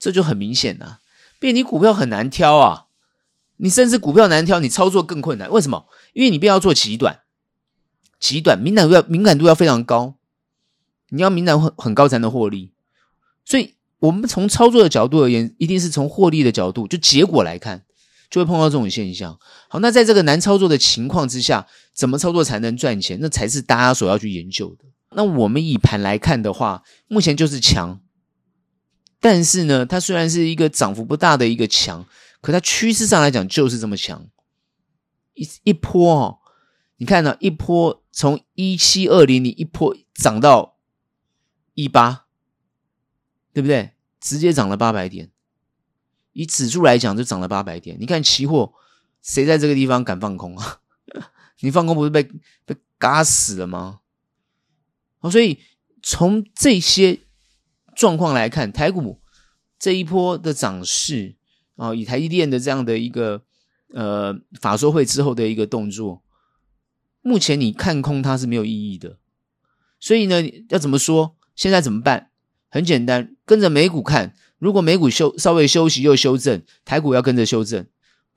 [0.00, 0.98] 这就很明显啊。
[1.38, 2.86] 变你股票很难挑啊，
[3.58, 5.48] 你甚至股票难挑，你操作更困难。
[5.48, 5.86] 为什么？
[6.12, 7.20] 因为你必须要做极短，
[8.18, 10.14] 极短敏感度要敏感度要非常高，
[11.10, 12.72] 你要敏感很很高才能获利。
[13.44, 17.84] 所以，我们从操作的角度而言，一定是从获利的角度，就结果来看，
[18.30, 19.38] 就会碰到这种现象。
[19.68, 23.18] 好，那在这个难操作的情况之下，怎么操作才能赚钱？
[23.20, 24.84] 那才是大家所要去研究的。
[25.12, 28.00] 那我们以盘来看的话，目前就是强。
[29.20, 32.06] 但是呢，它虽然是一个涨幅不大的一个强，
[32.40, 34.26] 可它趋势上来讲就是这么强。
[35.34, 36.38] 一一波哦，
[36.98, 40.76] 你看呢，一波从一七二零零一波涨到
[41.74, 42.26] 一八，
[43.52, 43.92] 对不对？
[44.18, 45.30] 直接涨了八百点。
[46.32, 47.96] 以指数来讲，就涨了八百点。
[48.00, 48.74] 你看期货，
[49.22, 50.80] 谁在这个地方敢放空啊？
[51.62, 52.24] 你放空不是被
[52.64, 54.00] 被嘎死了吗？
[55.20, 55.60] 哦，所以
[56.02, 57.20] 从这些。
[57.94, 59.20] 状况来看，台股
[59.76, 61.36] 这一波的涨势
[61.74, 63.42] 啊，以台积电的这样的一个
[63.92, 66.22] 呃法说会之后的一个动作，
[67.28, 69.18] 目前你看空它是没有意义的。
[70.00, 71.36] 所以呢，要怎么说？
[71.54, 72.30] 现在怎么办？
[72.70, 74.34] 很简单，跟着美股看。
[74.58, 77.86] 如果美股休稍微休息又修正，台股要跟着修正。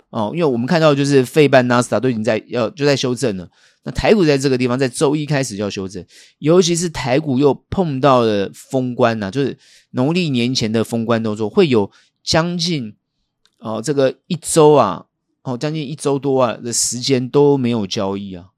[0.10, 3.50] 哦，因为我们看到就是费半纳斯达都已经在要就在修正了，
[3.84, 6.06] 那台股在这个地方在周一开始就要修正，
[6.40, 9.58] 尤其是台股又碰到了封关呐、啊，就是
[9.92, 11.90] 农历年前的封关动作，会有
[12.22, 12.96] 将近
[13.60, 15.06] 哦这个一周啊，
[15.44, 18.50] 哦将近一周多啊的时间都没有交易啊，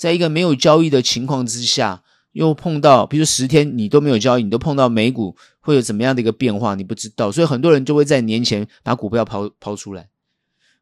[0.00, 10.08] 在一个没有交易的情况之下，又碰到比如十天你都没有交易，你都碰到美股会有怎么样的一个变化，你不知道，所以很多人就会在年前把股票抛抛出来。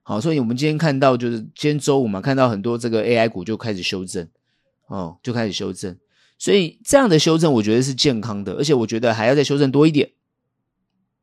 [0.05, 4.29] 好，所以我们今天看到，就是今天周五嘛，看到很多这个 AI 股就开始修正，
[4.87, 5.99] 哦，就开始修正。
[6.39, 10.13] 所以这样的修正，我觉得是健康的，而且我觉得还要再修正多一点。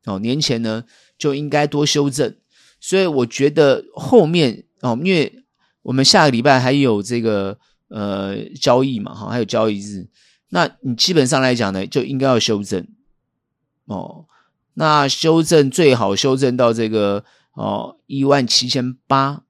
[0.04, 0.84] 哦，年前呢
[1.16, 2.36] 就应该多修正。
[2.78, 5.44] 所以我觉得后面哦，因为
[5.80, 10.08] 我们下个礼拜还有这个呃交易嘛，哈，还有交易日，
[10.48, 12.86] 那你基本上来讲呢，就应该要修正。
[13.86, 14.26] 哦，
[14.74, 17.24] 那修正最好修正到这个。
[17.56, 19.42] 哦，一万七千八，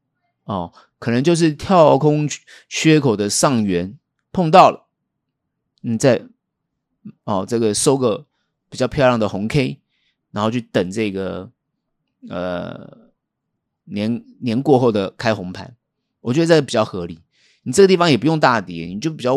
[0.45, 2.31] 哦，可能就是跳空
[2.69, 3.99] 缺口的上缘
[4.31, 4.87] 碰到了，
[5.81, 6.23] 你，再
[7.25, 8.27] 哦，这个收个
[8.69, 9.81] 比较漂亮的红 K，
[10.31, 11.51] 然后去等这个
[12.29, 13.11] 呃
[13.87, 15.75] 年年过后的开红盘，
[16.21, 17.19] 我觉得这比较合理。
[17.67, 19.37] 你这个地方也不用大跌，你就比较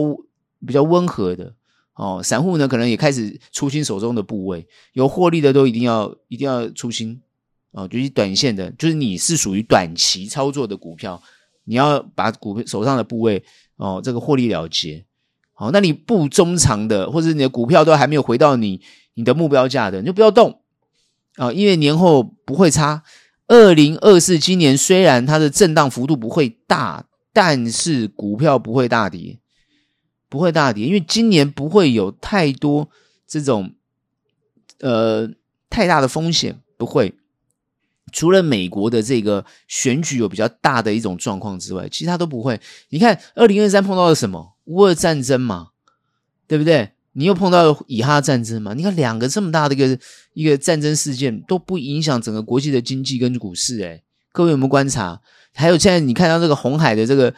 [0.66, 1.52] 比较温和的
[1.96, 2.22] 哦。
[2.24, 7.20] 散户呢，可能也开始出清手中的部位，有获利的都一定要一定要出清。
[7.72, 11.22] 哦，就是短线的，就是你是属于短期操作的股票，
[11.66, 13.44] 你要把股票手上的部位
[13.78, 15.06] 哦，这个获利了结。
[15.54, 18.82] 好，那你不中长的，或者你的股票都还没有回到你
[19.16, 20.62] 你的目标价的，你就不要动
[21.36, 23.04] 啊，因为年后不会差。
[23.48, 29.40] 二零二四今年虽然它的震荡幅度不会大，但是股票不会大跌，
[30.28, 32.90] 不会大跌，因为今年不会有太多
[33.28, 33.74] 这种
[34.80, 35.30] 呃
[35.70, 37.14] 太大的风险，不会。
[38.12, 42.60] 除了美国的这个选举有比较大的一种状况之外，其他都不会。
[42.90, 44.56] 你看，二零二三碰到了什么？
[44.66, 45.70] 乌尔战争嘛，
[46.48, 46.92] 对不对？
[47.14, 48.74] 你又碰到了以哈战争嘛？
[48.74, 50.00] 你看，两个这么大的一个
[50.34, 53.80] 一个战争事件都不影响整个国际的经济跟股市。
[53.82, 55.22] 诶，各位有没有观察？
[55.60, 57.34] 还有现在你看到这个红海的这个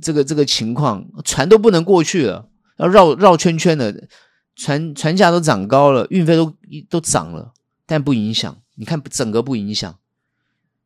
[0.00, 4.08] 这个这个情况，船都不能过去了，要绕绕圈圈的，
[4.56, 6.56] 船船价都涨高了，运费都
[6.88, 7.52] 都涨了，
[7.84, 8.62] 但不影响。
[8.76, 9.98] 你看，整个不影响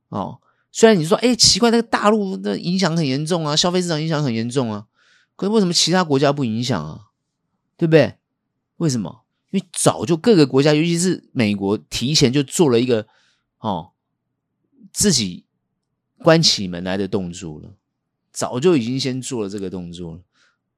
[0.09, 0.41] 哦。
[0.73, 4.87] 虽然你说，哎，奇怪，那个大陆的影响很严重啊，消费市场影响很严重啊。
[5.37, 7.03] 可是为什么其他国家不影响啊？
[7.77, 8.15] 对不对？
[8.79, 9.23] 为什么？
[9.53, 13.07] 因为早就各个国家，尤其是美国，提前就做了一个
[13.61, 13.93] 哦，
[14.93, 15.45] 自己
[16.25, 17.71] 关起门来的动作了。
[18.33, 20.21] 早就已经先做了这个动作了。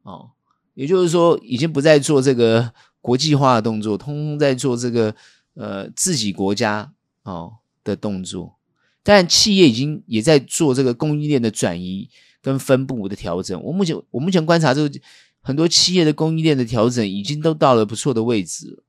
[0.02, 0.30] 哦，
[0.74, 5.14] 也就是说，已经不再做这个国际化的动作，通通在做这个
[5.54, 6.92] 呃自己国家。
[7.22, 8.56] 哦的动作，
[9.04, 13.62] 但企业已经也在做这个供应链的转移跟分布的调整。
[13.62, 15.00] 我目前我目前观察，这个
[15.40, 18.82] 很多企业的供应链的调整已经都到了不错的位置，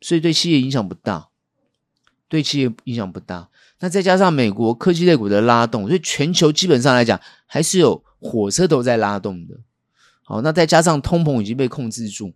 [0.00, 1.28] 所以对企业影响不大，
[2.28, 3.48] 对企业影响不大。
[3.80, 9.58] 那再加上美国科技类股的拉动，所以全球基本上来讲还是有火车头在拉动的。
[10.22, 12.32] 好，那再加上通膨已经被控制住，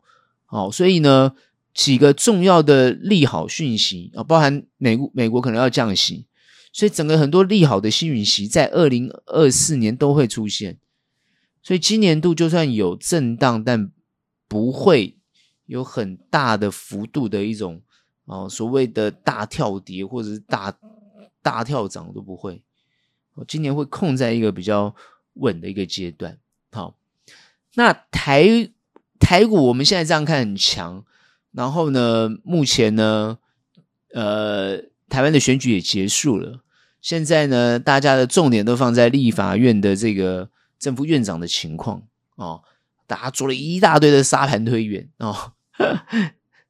[0.47, 1.33] 好，所以呢，
[1.75, 6.27] 几个重要的利好讯息啊，包含美国美国可能要降息，
[6.73, 10.79] 所以整个很多利好的新讯息在二零二四年都会出现。
[11.63, 13.91] 所以今年度就算有震荡，但
[14.47, 15.19] 不会
[15.67, 17.83] 有很大的幅度的一种
[18.27, 20.73] 哦，所谓的大跳跌或者是大
[21.43, 22.63] 大跳涨都不会。
[23.47, 24.95] 今年会控在一个比较
[25.35, 26.39] 稳的一个阶段。
[26.73, 26.95] 好，
[27.75, 28.71] 那台。
[29.23, 31.05] 台股我们现在这样看很强，
[31.53, 33.39] 然后呢，目前呢，
[34.15, 34.79] 呃，
[35.11, 36.61] 台湾的选举也结束了，
[37.03, 40.49] 现在呢，大家的重点都放在立法院的这个
[40.79, 42.03] 正副院长的情况
[42.37, 42.65] 哦，
[43.07, 45.53] 大家做了一大堆的沙盘推演哦，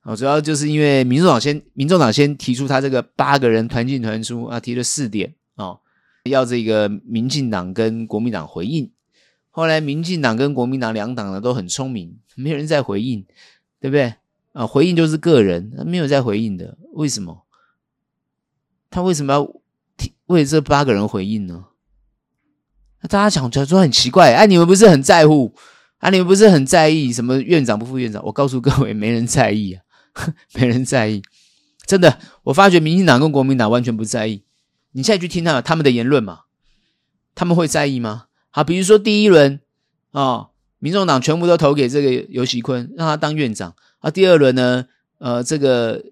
[0.03, 5.79] 哦，主要就是因为民众党先，民众党先提出他这个八个人团进团出啊，提了四点哦，
[6.25, 8.91] 要这个民进党跟国民党回应。
[9.51, 13.27] 后来，民进党跟国民党两党呢都很聪明，没有人在回应，
[13.81, 14.15] 对不对？
[14.53, 16.79] 啊，回应就是个人，没有在回应的。
[16.95, 17.45] 为什么？
[18.89, 19.45] 他为什么要
[19.97, 21.67] 提为这八个人回应呢？
[23.03, 25.55] 那大家讲出来说很奇怪，哎，你们不是很在乎？
[25.99, 28.25] 啊，你们不是很在意什么院长不副院长？
[28.25, 29.83] 我告诉各位，没人在意啊，
[30.55, 31.23] 没人在意。
[31.87, 34.45] 真的，我发觉民进党跟国民党完全不在意。
[34.93, 36.43] 你现在去听他们他们的言论嘛，
[37.35, 38.27] 他们会在意吗？
[38.51, 39.61] 好，比如说第一轮
[40.13, 43.75] 啊、哦，民众党全部都投给这个游锡堃，让他当院长。
[44.01, 44.87] 啊，第二轮呢，
[45.19, 46.05] 呃，这个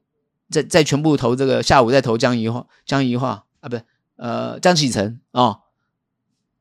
[0.50, 3.82] 再再全部投这个，下午再投江宜樺，江宜樺啊，不是，
[4.16, 5.61] 呃，江启臣啊，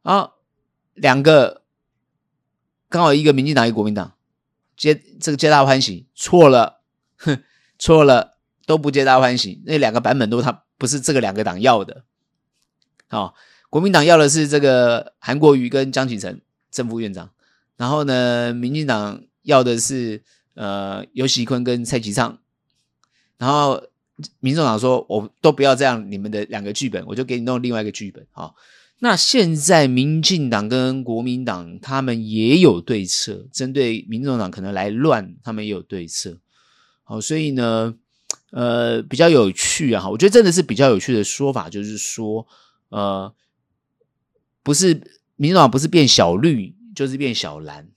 [0.04, 0.32] 啊，
[0.94, 1.64] 两个
[2.88, 4.14] 刚好一个民进党，一个国民党，
[4.78, 6.77] 皆这个皆大欢喜，错了，
[7.18, 7.44] 哼，
[7.78, 12.04] 错了，都不皆大欢喜，那两个版本都他不是这个两个党要的，
[13.08, 13.34] 好、哦。
[13.70, 17.32] 国民党要的是这个韩国瑜跟江启臣正副院长，
[17.76, 22.40] 然后呢，民进党要的是呃游锡堃跟蔡其昌，
[23.38, 23.84] 然后
[24.40, 28.26] 民众党说我都不要这样，你们的两个剧本，我就给你弄另外一个剧本。
[28.32, 28.56] 好，
[29.00, 36.38] 那现在民进党跟国民党他们也有对策，针对民众党可能来乱，他们也有对策。
[37.08, 37.96] 好，所以呢，
[38.52, 42.46] 呃，比较有趣啊，我觉得真的是比较有趣的说法，就是说，
[42.90, 43.34] 呃。
[44.64, 44.96] 不是
[45.38, 47.90] 民进党不是变小绿，就是变小蓝。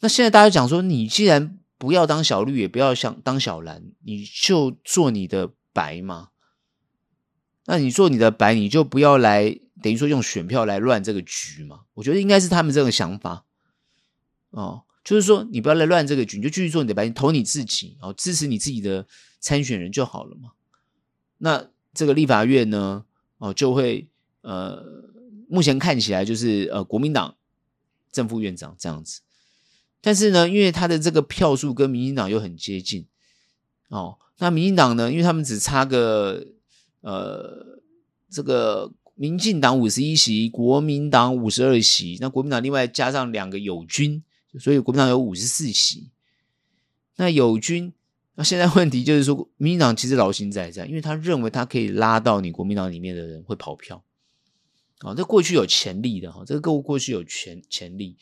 [0.00, 6.28] 那现在大家讲说，你既然不要当小绿，也不要想当小蓝，你就做你的白嘛。
[7.64, 11.84] 那你做你的白，你就不要来，等于说用选票来乱这个局嘛。
[11.94, 13.46] 我觉得应该是他们这种想法
[14.50, 19.06] 哦，就是说你不要来乱这个局，你就继续做你的白，你投你自己哦，支持你自己的
[19.40, 20.52] 参选人就好了嘛。
[21.38, 23.04] 那这个立法院呢，
[23.38, 24.08] 哦，就会
[24.42, 25.08] 呃。
[25.52, 27.34] 目前看起来就是呃国民党
[28.12, 29.20] 正副院长这样子，
[30.00, 33.04] 但是呢，因为他的这个票数跟民进党又很接近
[33.88, 36.46] 哦，那民进党呢，因为他们只差个
[37.00, 37.80] 呃
[38.30, 44.22] 这个民进党五十一席，国民党五十二席，那国民党另外加上两个友军，
[44.58, 46.10] 所以国民党有五十四席。
[47.16, 47.92] 那友军，
[48.34, 54.02] 那现在问题就是说，民进党其实劳心在在，因为他认为他可以拉到你国民党里面的人会跑票。
[55.00, 58.18] 啊、哦，这过去有潜力的哈，这个过过去有潜潜力，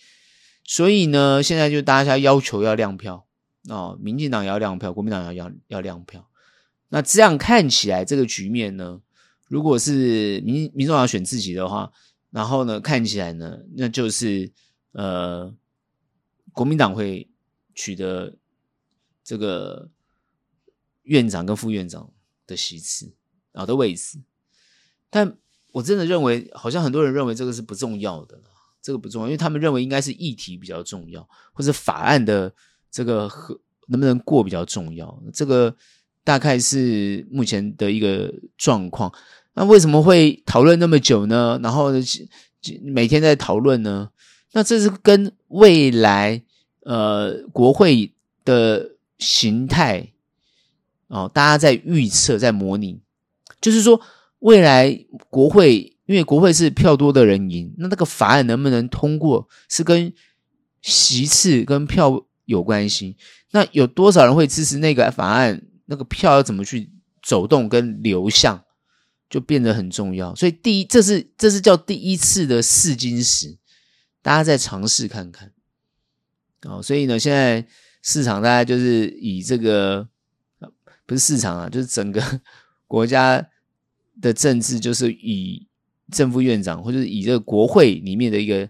[0.63, 3.27] 所以呢，现在就大家要求要亮票
[3.69, 6.29] 哦，民进党也要亮票，国民党也要要亮票。
[6.89, 9.01] 那这样看起来，这个局面呢，
[9.49, 11.91] 如果是民民众党选自己的话，
[12.31, 14.53] 然后呢，看起来呢，那就是
[14.93, 15.53] 呃，
[16.59, 17.31] 国民党会
[17.73, 18.35] 取得
[19.23, 19.89] 这个
[21.05, 22.11] 院长跟副院长
[22.49, 23.15] 的席次
[23.53, 24.19] 啊、哦、的位置，
[25.09, 25.39] 但。
[25.71, 28.41] 我真的认为，好像很多人认为这个是不重要的，
[28.81, 32.53] 这个不重要，因为他们认为应该是议题比较重要，或者法案的
[32.91, 35.23] 这个和能不能过比较重要。
[35.33, 35.77] 这个
[36.25, 39.13] 大概是目前的一个状况。
[39.53, 41.61] 那为什么会讨论那么久呢？
[41.63, 41.93] 然后
[42.83, 44.11] 每天在讨论呢？
[44.53, 46.43] 那这是跟未来
[46.85, 48.13] 呃国会
[48.45, 50.13] 的形态
[51.09, 53.01] 哦，大家在预测，在模拟，
[53.61, 54.01] 就是说。
[54.41, 60.13] 未来国会，因为国会是票多的人赢，那那个法案能不能通过，是跟
[60.81, 63.17] 席次跟票有关系。
[63.51, 65.61] 那有多少人会支持那个法案？
[65.87, 66.89] 那个票要怎么去
[67.21, 68.63] 走动跟流向，
[69.29, 70.33] 就变得很重要。
[70.37, 73.59] 所以第一，这是这是叫第一次的试金石，
[74.23, 75.51] 大家再尝试看看。
[76.63, 77.67] 哦，所以呢，现在
[78.03, 80.09] 市场大概就是以这个，
[81.07, 82.23] 不是市场啊，就是整个
[82.87, 83.49] 国家。
[84.21, 85.69] 的政治就是以
[86.11, 88.69] 正副院长，或者以这个国会里面的一个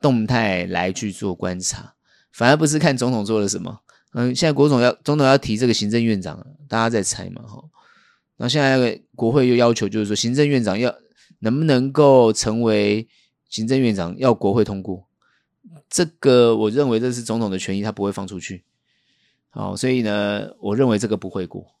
[0.00, 1.92] 动态来去做观察，
[2.32, 3.78] 反而不是看总统做了什么，
[4.14, 7.62] 嗯，现在国总要总统要提这个行政院长，大家在猜嘛，哈。
[8.38, 10.94] 然后现在国会又要求，就是说行政院长要
[11.40, 13.06] 能不能够成为
[13.50, 15.05] 行政院长，要国会通过。
[15.88, 18.64] 这个我认为这是总统的权益，他不会放出去。
[19.50, 21.74] 好，所以呢，我认为这个不会过。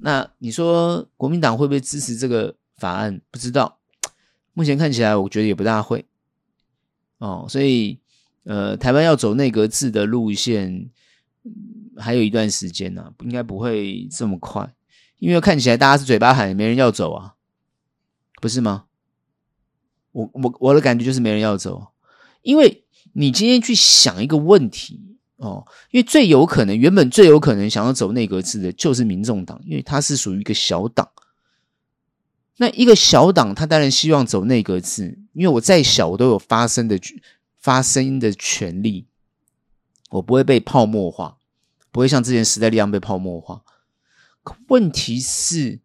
[0.00, 3.20] 那你说国民党会不会支持这个法案？
[3.30, 3.78] 不知道。
[4.52, 6.04] 目前看起来，我觉得也不大会。
[7.18, 8.00] 哦，所以
[8.44, 10.90] 呃，台湾要走内阁制的路线，
[11.96, 14.74] 还有一段时间呢、应该不会这么快。
[15.18, 17.34] 因为看起来大家是嘴巴喊，没人要走啊，
[18.40, 18.86] 不是吗？
[20.12, 21.88] 我我我的感觉就是没人要走，
[22.44, 22.84] 因为
[23.14, 31.10] 你今天去想一个问题哦，因为最有可能，原本最有可能想要走内阁制的就是民众党，因为它是属于一个小党。
[32.56, 36.96] 那一个小党，他当然希望走内阁制，因为我再小，我都有发声的
[37.58, 39.06] 发声的权利，
[40.10, 41.38] 我不会被泡沫化，
[41.90, 43.64] 不会像之前时代力量被泡沫化。
[44.44, 45.80] 可问题是，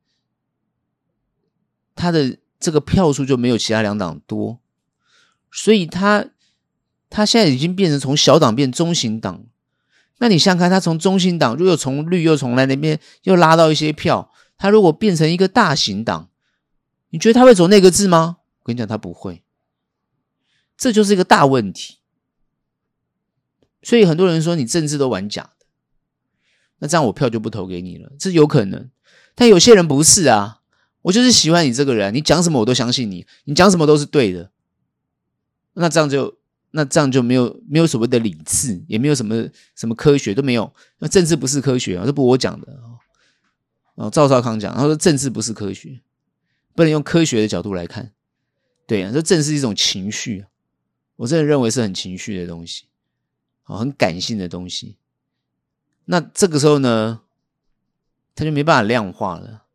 [1.96, 4.60] 他的这个票数就没有其他两党多，
[5.52, 6.28] 所以他
[7.10, 9.46] 他现在已经变成从小党变中型党。
[10.20, 16.30] 那你想看，他从中型党，又从绿又从蓝那边又拉到一些票，他如果变成一个大型党，
[17.10, 18.38] 你觉得他会走内阁制吗？
[18.60, 19.44] 我跟你讲，他不会。
[20.78, 21.98] 这就是一个大问题。
[23.82, 25.66] 所以很多人说你政治都玩假的。
[26.80, 28.90] 那这样我票就不投给你了，这有可能。
[29.36, 30.60] 但有些人不是啊，
[31.04, 34.52] 我就是喜欢你这个人，你讲什么我都相信你，你讲什么都是对的。
[35.74, 36.39] 那这样就
[36.72, 40.72] 那这样就没有没有所谓的理智，也没有什么什么科学都没有。
[41.00, 42.80] 那政治不是科学啊，这不我讲的。
[43.96, 46.00] 哦，赵少康讲，他说政治不是科学，
[46.74, 48.14] 不能用科学的角度来看。
[48.88, 50.46] 对啊，这政治是一种情绪，
[51.18, 52.86] 我真的认为是很情绪的东西，
[53.66, 54.98] 哦，很感性的东西。
[56.06, 57.22] 那这个时候呢，
[58.34, 59.66] 他就没办法量化了，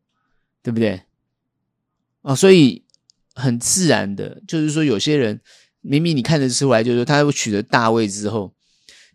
[0.63, 1.03] 对不对？
[2.23, 2.83] 啊，所以
[3.35, 5.39] 很自然的，就是说，有些人
[5.87, 8.51] 明明你看得出来，就是他会取得大位之后，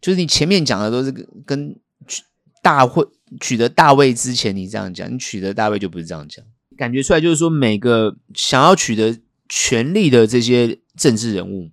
[0.00, 1.10] 就是你前面讲的都是
[1.44, 2.22] 跟取
[2.62, 3.04] 大会
[3.40, 6.44] 取得大位之前，你这样讲，你取得大位就不是这样讲，
[6.76, 9.18] 感觉出来就是说，每个想要取得
[9.48, 11.70] 权力的这些政治人物，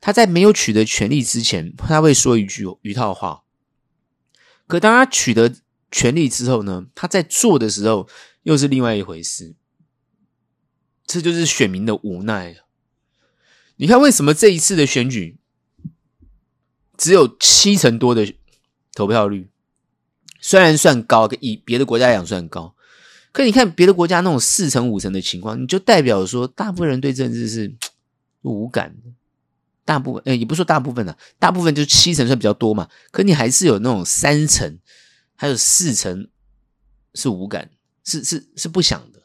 [0.00, 3.42] 他在没有取得权力之前，他会说一句一套话。
[4.66, 5.54] 可当他取得
[5.90, 8.06] 权力之后呢，他在做的时候
[8.42, 9.54] 又是另外一回事。
[11.06, 12.54] 这就是选民的无奈。
[13.80, 15.38] 你看，为什么这一次的选举
[16.96, 18.34] 只有七成多的
[18.92, 19.48] 投票率？
[20.40, 22.74] 虽然算高，以别的国家来讲算高，
[23.30, 27.72] 可你看别的国家那种四成五成的情况，你就代表说，大部分人对政治是
[28.42, 29.12] 无感的。
[29.84, 32.88] 大部分，呃，也不说大部分了，大部分就七成算比较多嘛。
[33.12, 34.78] 可你还是有那种三成，
[35.36, 36.28] 还有四成
[37.14, 37.70] 是无感，
[38.04, 39.22] 是是是不想的，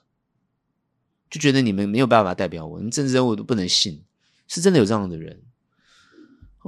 [1.29, 4.03] 就觉得你们没有办法代表我，你政治人物都不能信，
[4.47, 5.41] 是真的有这样的人。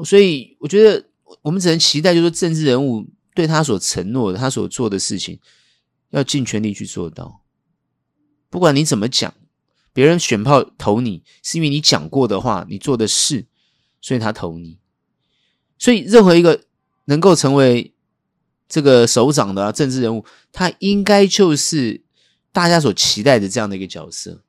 [0.04, 1.10] 所以我觉得
[1.42, 5.40] 我们只能期待，就是政治人物对他所承诺的，他所做的事情，
[6.10, 7.42] 要尽全力去做到。
[8.50, 9.34] 不管你怎么讲，
[9.94, 13.48] 别人选票投你，是因为你讲过的话，你做的事。
[14.02, 14.78] 所以他投你，
[15.80, 16.66] 所以任何一个
[17.06, 17.96] 能够成为
[18.70, 22.04] 这个首长的政治人物，他应该就是
[22.52, 24.45] 大家所期待的这样的一个角色，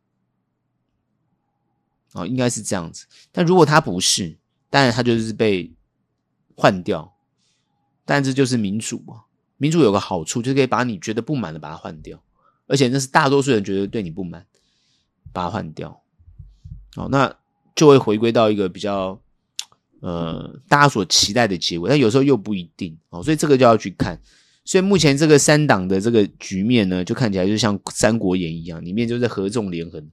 [2.16, 3.06] 哦，应该是这样子。
[3.30, 4.36] 但如果他不是，
[4.70, 5.72] 当然他就是被
[6.56, 7.14] 换掉。
[8.04, 9.22] 但这就是民主啊，
[9.56, 12.20] 民主有个好处，就可以把你觉得不满的把它换掉，
[12.66, 14.46] 而且那是大多数人觉得对你不满，
[15.32, 16.02] 把它换掉。
[16.96, 17.36] 哦，那
[17.74, 19.20] 就会回归到一个比较。
[20.00, 24.20] 呃，大家所期待的结果，但有时候又不一定哦，所以这个就要去看。
[24.62, 30.10] 所以目前这个三党的这个局面呢，就看起来就像《三国演义》一样，里面就是合纵连横，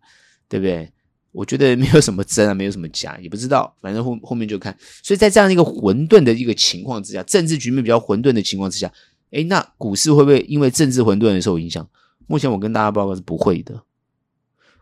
[0.47, 0.91] 对不对？
[1.34, 4.74] 我觉得没有什么真啊，没有什么假，也不知道，反正后后面就看。
[5.02, 8.90] 所以在这样一个混沌的一个情况之下，政治局面比较混沌的情况之下，
[9.32, 11.86] 诶，那股市会不会因为政治混沌而受影响？
[12.28, 13.84] 目前我跟大家报告是不会的。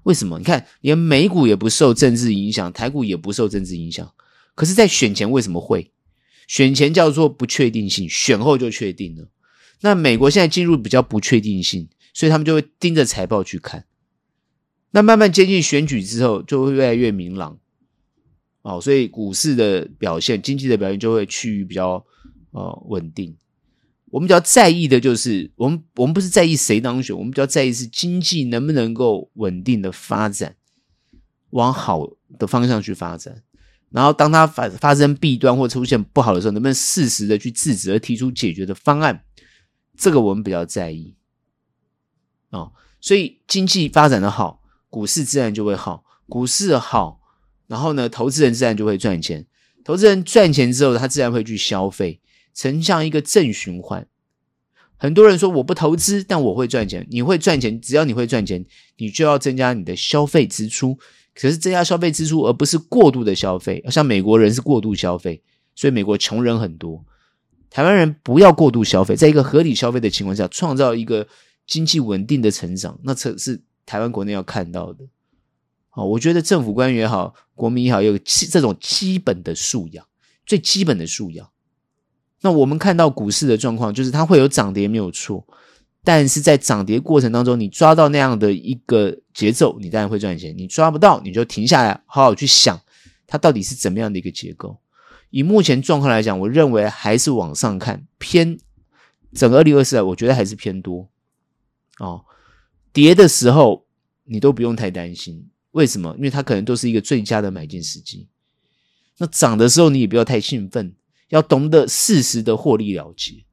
[0.03, 0.37] 为什么？
[0.37, 4.11] 你看，连美股也不受政治影响，台股也不受政治影响。
[4.53, 5.91] 可是，在选前为什么会？
[6.47, 9.29] 选前叫做不确定性，选后就确定了。
[9.81, 13.85] 那美国现在进入比较不确定性，所以他们就会盯着财报去看。
[14.91, 17.57] 那慢慢接近选举之后，就会越来越明朗。
[18.61, 22.05] 哦，所以股市的表现、经济的表现就会趋于比较
[22.51, 23.35] 呃稳定。
[24.11, 30.55] 我们比较在意的就是，我们我们不是在意谁当选，我们比较在意是经济能不能够稳定的发展，
[31.51, 33.41] 往好的方向去发展。
[33.89, 39.23] 然后当它发发生弊端或出现不好的时候，能不能适时的去制止而提出解决的方案？
[39.97, 41.15] 这个我们比较在意。
[42.51, 44.60] 哦，所以经济发展的好，
[44.91, 46.03] 股市自然就会好。
[46.29, 47.19] 股市好，
[47.65, 49.47] 然后呢，投资人自然就会赚钱。
[49.83, 52.21] 投资人赚钱之后，他自然会去消费，
[52.53, 54.05] 呈现一个正循环。
[54.95, 57.07] 很多人说我不投资，但我会赚钱。
[57.09, 58.63] 你会赚钱，只要你会赚钱，
[58.97, 60.99] 你就要增加你的消费支出。
[61.33, 63.83] 可是增加消费支出，而不是过度的消费。
[63.89, 65.41] 像美国人是过度消费，
[65.73, 67.03] 所以美国穷人很多。
[67.69, 71.27] 台湾人不要过度消费，在一个合理消费的情况下，创造一个
[71.65, 75.05] 经济稳定的成长，那这是台湾国内要看到的。
[75.91, 80.05] 哦，我觉得政府官员也好，国民也好，有这种基本的素养，
[80.45, 81.49] 最基本的素养。
[82.41, 85.45] 那我们看到股市的状况，就是它会有涨跌没有错，
[86.03, 92.79] 但是在涨跌过程当中，你抓到那样的一个节奏，你当然会赚钱；你抓不到，你就停下来，好好去想
[93.27, 94.79] 它到底是怎么样的一个结构。
[95.29, 98.57] 以目前状况来讲，我认为还是往上看偏，
[99.33, 101.09] 整个二零二四，我觉得还是偏多
[101.99, 102.25] 哦。
[102.93, 103.85] 跌的时候
[104.25, 106.13] 你都不用太担心，为什么？
[106.17, 108.27] 因为它可能都是一个最佳的买进时机。
[109.17, 110.95] 那涨的时候你也不要太兴奋。
[111.29, 113.45] 要懂得适时的获利了结，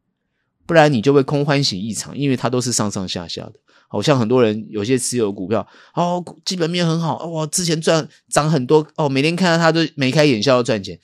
[0.67, 3.53] 不然你就会空欢喜一场，因为它都是上上下下的。
[3.87, 5.65] 好像很多人有些持有股票，
[5.95, 10.99] 哦，基本面很好，哇，之前赚涨很多，哦，每天看到它都眉开眼笑要赚钱，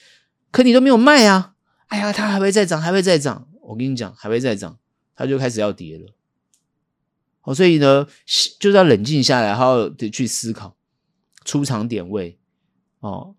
[0.50, 1.54] 可你都没有卖啊！
[1.86, 3.46] 哎呀，它还会再涨，还会再涨。
[3.62, 4.76] 我跟你讲，还会再涨，
[5.14, 6.12] 它就开始要跌了。
[7.44, 8.06] 哦，所以呢，
[8.58, 10.76] 就是要冷静下来，好好的去思考
[11.44, 12.38] 出场点位，
[13.00, 13.34] 哦，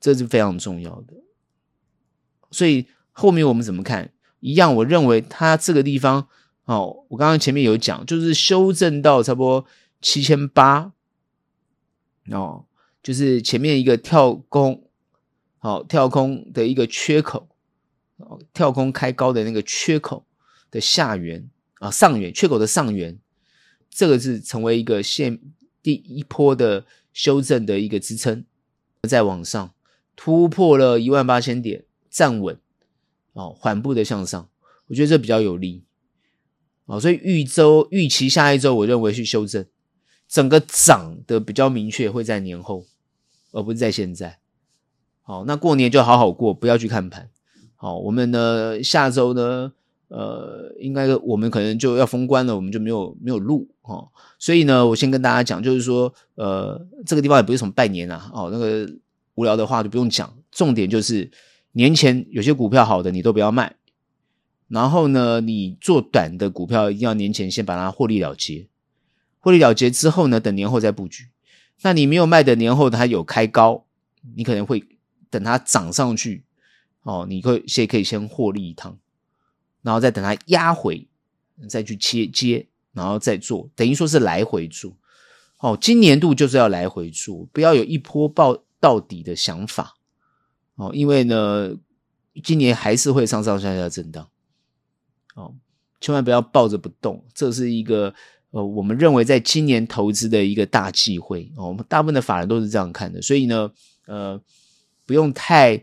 [0.00, 1.14] 这是非常重要的。
[2.50, 4.12] 所以后面我们怎么看？
[4.40, 6.28] 一样，我认为它这个地方
[6.64, 9.64] 哦，我刚刚前面有讲，就是修正到差不多
[10.02, 10.92] 七千八
[12.30, 12.66] 哦，
[13.02, 14.90] 就是前面一个跳空，
[15.58, 17.48] 好、哦、跳空的一个缺口，
[18.18, 20.26] 哦，跳空开高的那个缺口
[20.70, 21.48] 的下缘
[21.78, 23.18] 啊，上缘缺口的上缘，
[23.94, 25.38] 这个是成为一个现
[25.80, 28.44] 第一波的修正的一个支撑，
[29.08, 29.72] 再往上
[30.16, 31.84] 突破了一万八千点。
[32.10, 32.56] 站稳，
[33.32, 34.48] 哦，缓步的向上，
[34.86, 35.82] 我觉得这比较有利，
[36.86, 39.66] 哦，所以预周预期下一周，我认为去修正，
[40.28, 42.86] 整个涨的比较明确会在年后，
[43.50, 44.38] 而不是在现在。
[45.22, 47.28] 好，那过年就好好过，不要去看盘。
[47.74, 49.72] 好，我们呢下周呢，
[50.08, 54.08] 呃，应该我们可能就要封关了，我们就没有没有录哦。
[54.38, 58.88] 所以呢，我先跟大家讲，就是说，呃，这个地方也不是什么拜年啊，哦，那个
[59.34, 61.30] 无聊的话就不用讲，重点就是。
[61.76, 63.74] 年前有些股票好的你都不要卖，
[64.68, 68.68] 然后呢，你做短的股票一定要年前先把它获利了结，
[69.40, 71.30] 获利了结之后呢，等年后再布局。
[71.82, 73.86] 那你没有卖的年后它有开高，
[74.36, 74.84] 你可能会
[75.30, 76.44] 等它涨上去，
[77.02, 78.96] 哦，你会先可以先获利一趟，
[79.84, 81.06] 然后再等它压回，
[81.68, 84.96] 再去切接，然后再做，等于说是来回做。
[85.60, 89.94] 哦，今年度就是要来回做，不要有一波爆到底的想法。
[90.76, 91.76] 哦，因为呢，
[92.42, 94.28] 今年还是会上上下下震荡，
[95.36, 95.54] 哦，
[96.00, 98.12] 千万不要抱着不动，这是一个
[98.50, 101.68] 呃，我们认为在今年投资的一个大忌讳哦。
[101.68, 103.70] 我们大部分的法人都是这样看的，所以呢，
[104.06, 104.40] 呃，
[105.06, 105.80] 不用太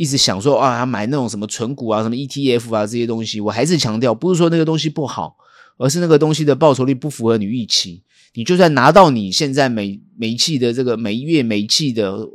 [0.00, 3.38] 一直想说啊，买那种什么存股啊、什么 ETF 啊这些东西。
[3.38, 5.36] 我还是强调，不是说那个东西不好，
[5.76, 8.02] 而是那个东西的报酬率不符合你预期。
[8.32, 12.26] 你就算拿到你现在每每一季的这个每月每一季的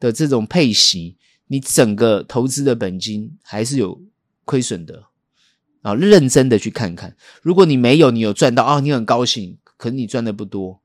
[0.00, 1.16] 的这种配息。
[1.46, 4.00] 你整个投资的本金还是有
[4.44, 5.04] 亏损的
[5.82, 5.94] 啊！
[5.94, 9.58] 认真的去看看，如果你没有，你有赚到啊，你很高兴。
[9.76, 10.80] 可是你赚的不多，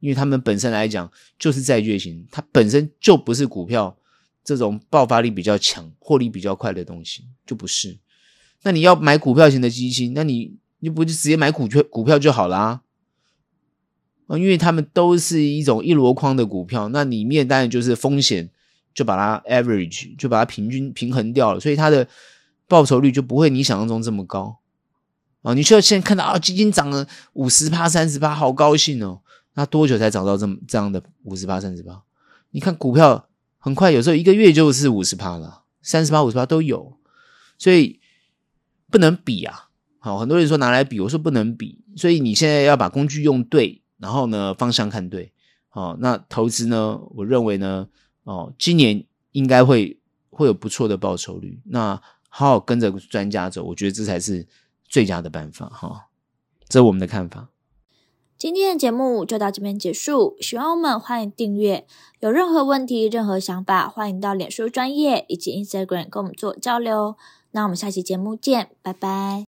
[0.00, 3.96] 因为他们本身来讲就是债券型，它本身就不是股票
[4.44, 7.98] 这种爆发力比较强、获利比较快的东西，就不是。
[8.62, 12.82] 那你要买股票型的基金，那你你不就直接买股票股票就好啦
[14.26, 14.38] 啊？
[14.38, 18.50] 因为他们都是一种一箩筐的股票，那里面当然就是风险。
[18.94, 22.06] 就把它 average 就把它平均平衡掉了，所以它的
[22.68, 24.58] 报酬率就不会你想象中这么高
[25.40, 25.54] 啊！
[25.54, 29.22] 你需要现在看到啊，基金涨了五十趴、三十趴，好高兴哦！
[29.54, 32.02] 那多久才涨到这么这样的五十趴、三十趴？
[32.50, 33.26] 你看股票
[33.62, 36.98] 很快，有时候一个月就是五十趴了，三十趴、五十趴都有，
[37.56, 38.00] 所以
[38.90, 39.70] 不能比啊！
[40.00, 45.32] 好，很多人说拿来比，我说不能比，所以你现在要把工具用对，然后呢，方向看对，
[45.68, 47.88] 好，那投资呢，我认为呢。
[48.24, 49.98] 哦，今年应该会
[50.30, 51.60] 会有不错的报酬率。
[51.64, 54.46] 那好好跟着专家走，我觉得这才是
[54.84, 56.06] 最佳的办法哈。
[56.68, 57.48] 这是我们的看法。
[58.42, 61.86] 今天的节目就到这边结束，喜欢我们欢迎订阅。
[62.18, 67.14] 有任何问题、任何想法，欢迎到脸书专业以及 Instagram 跟我们做交流。
[67.52, 69.40] 那我们下期节目见，拜拜。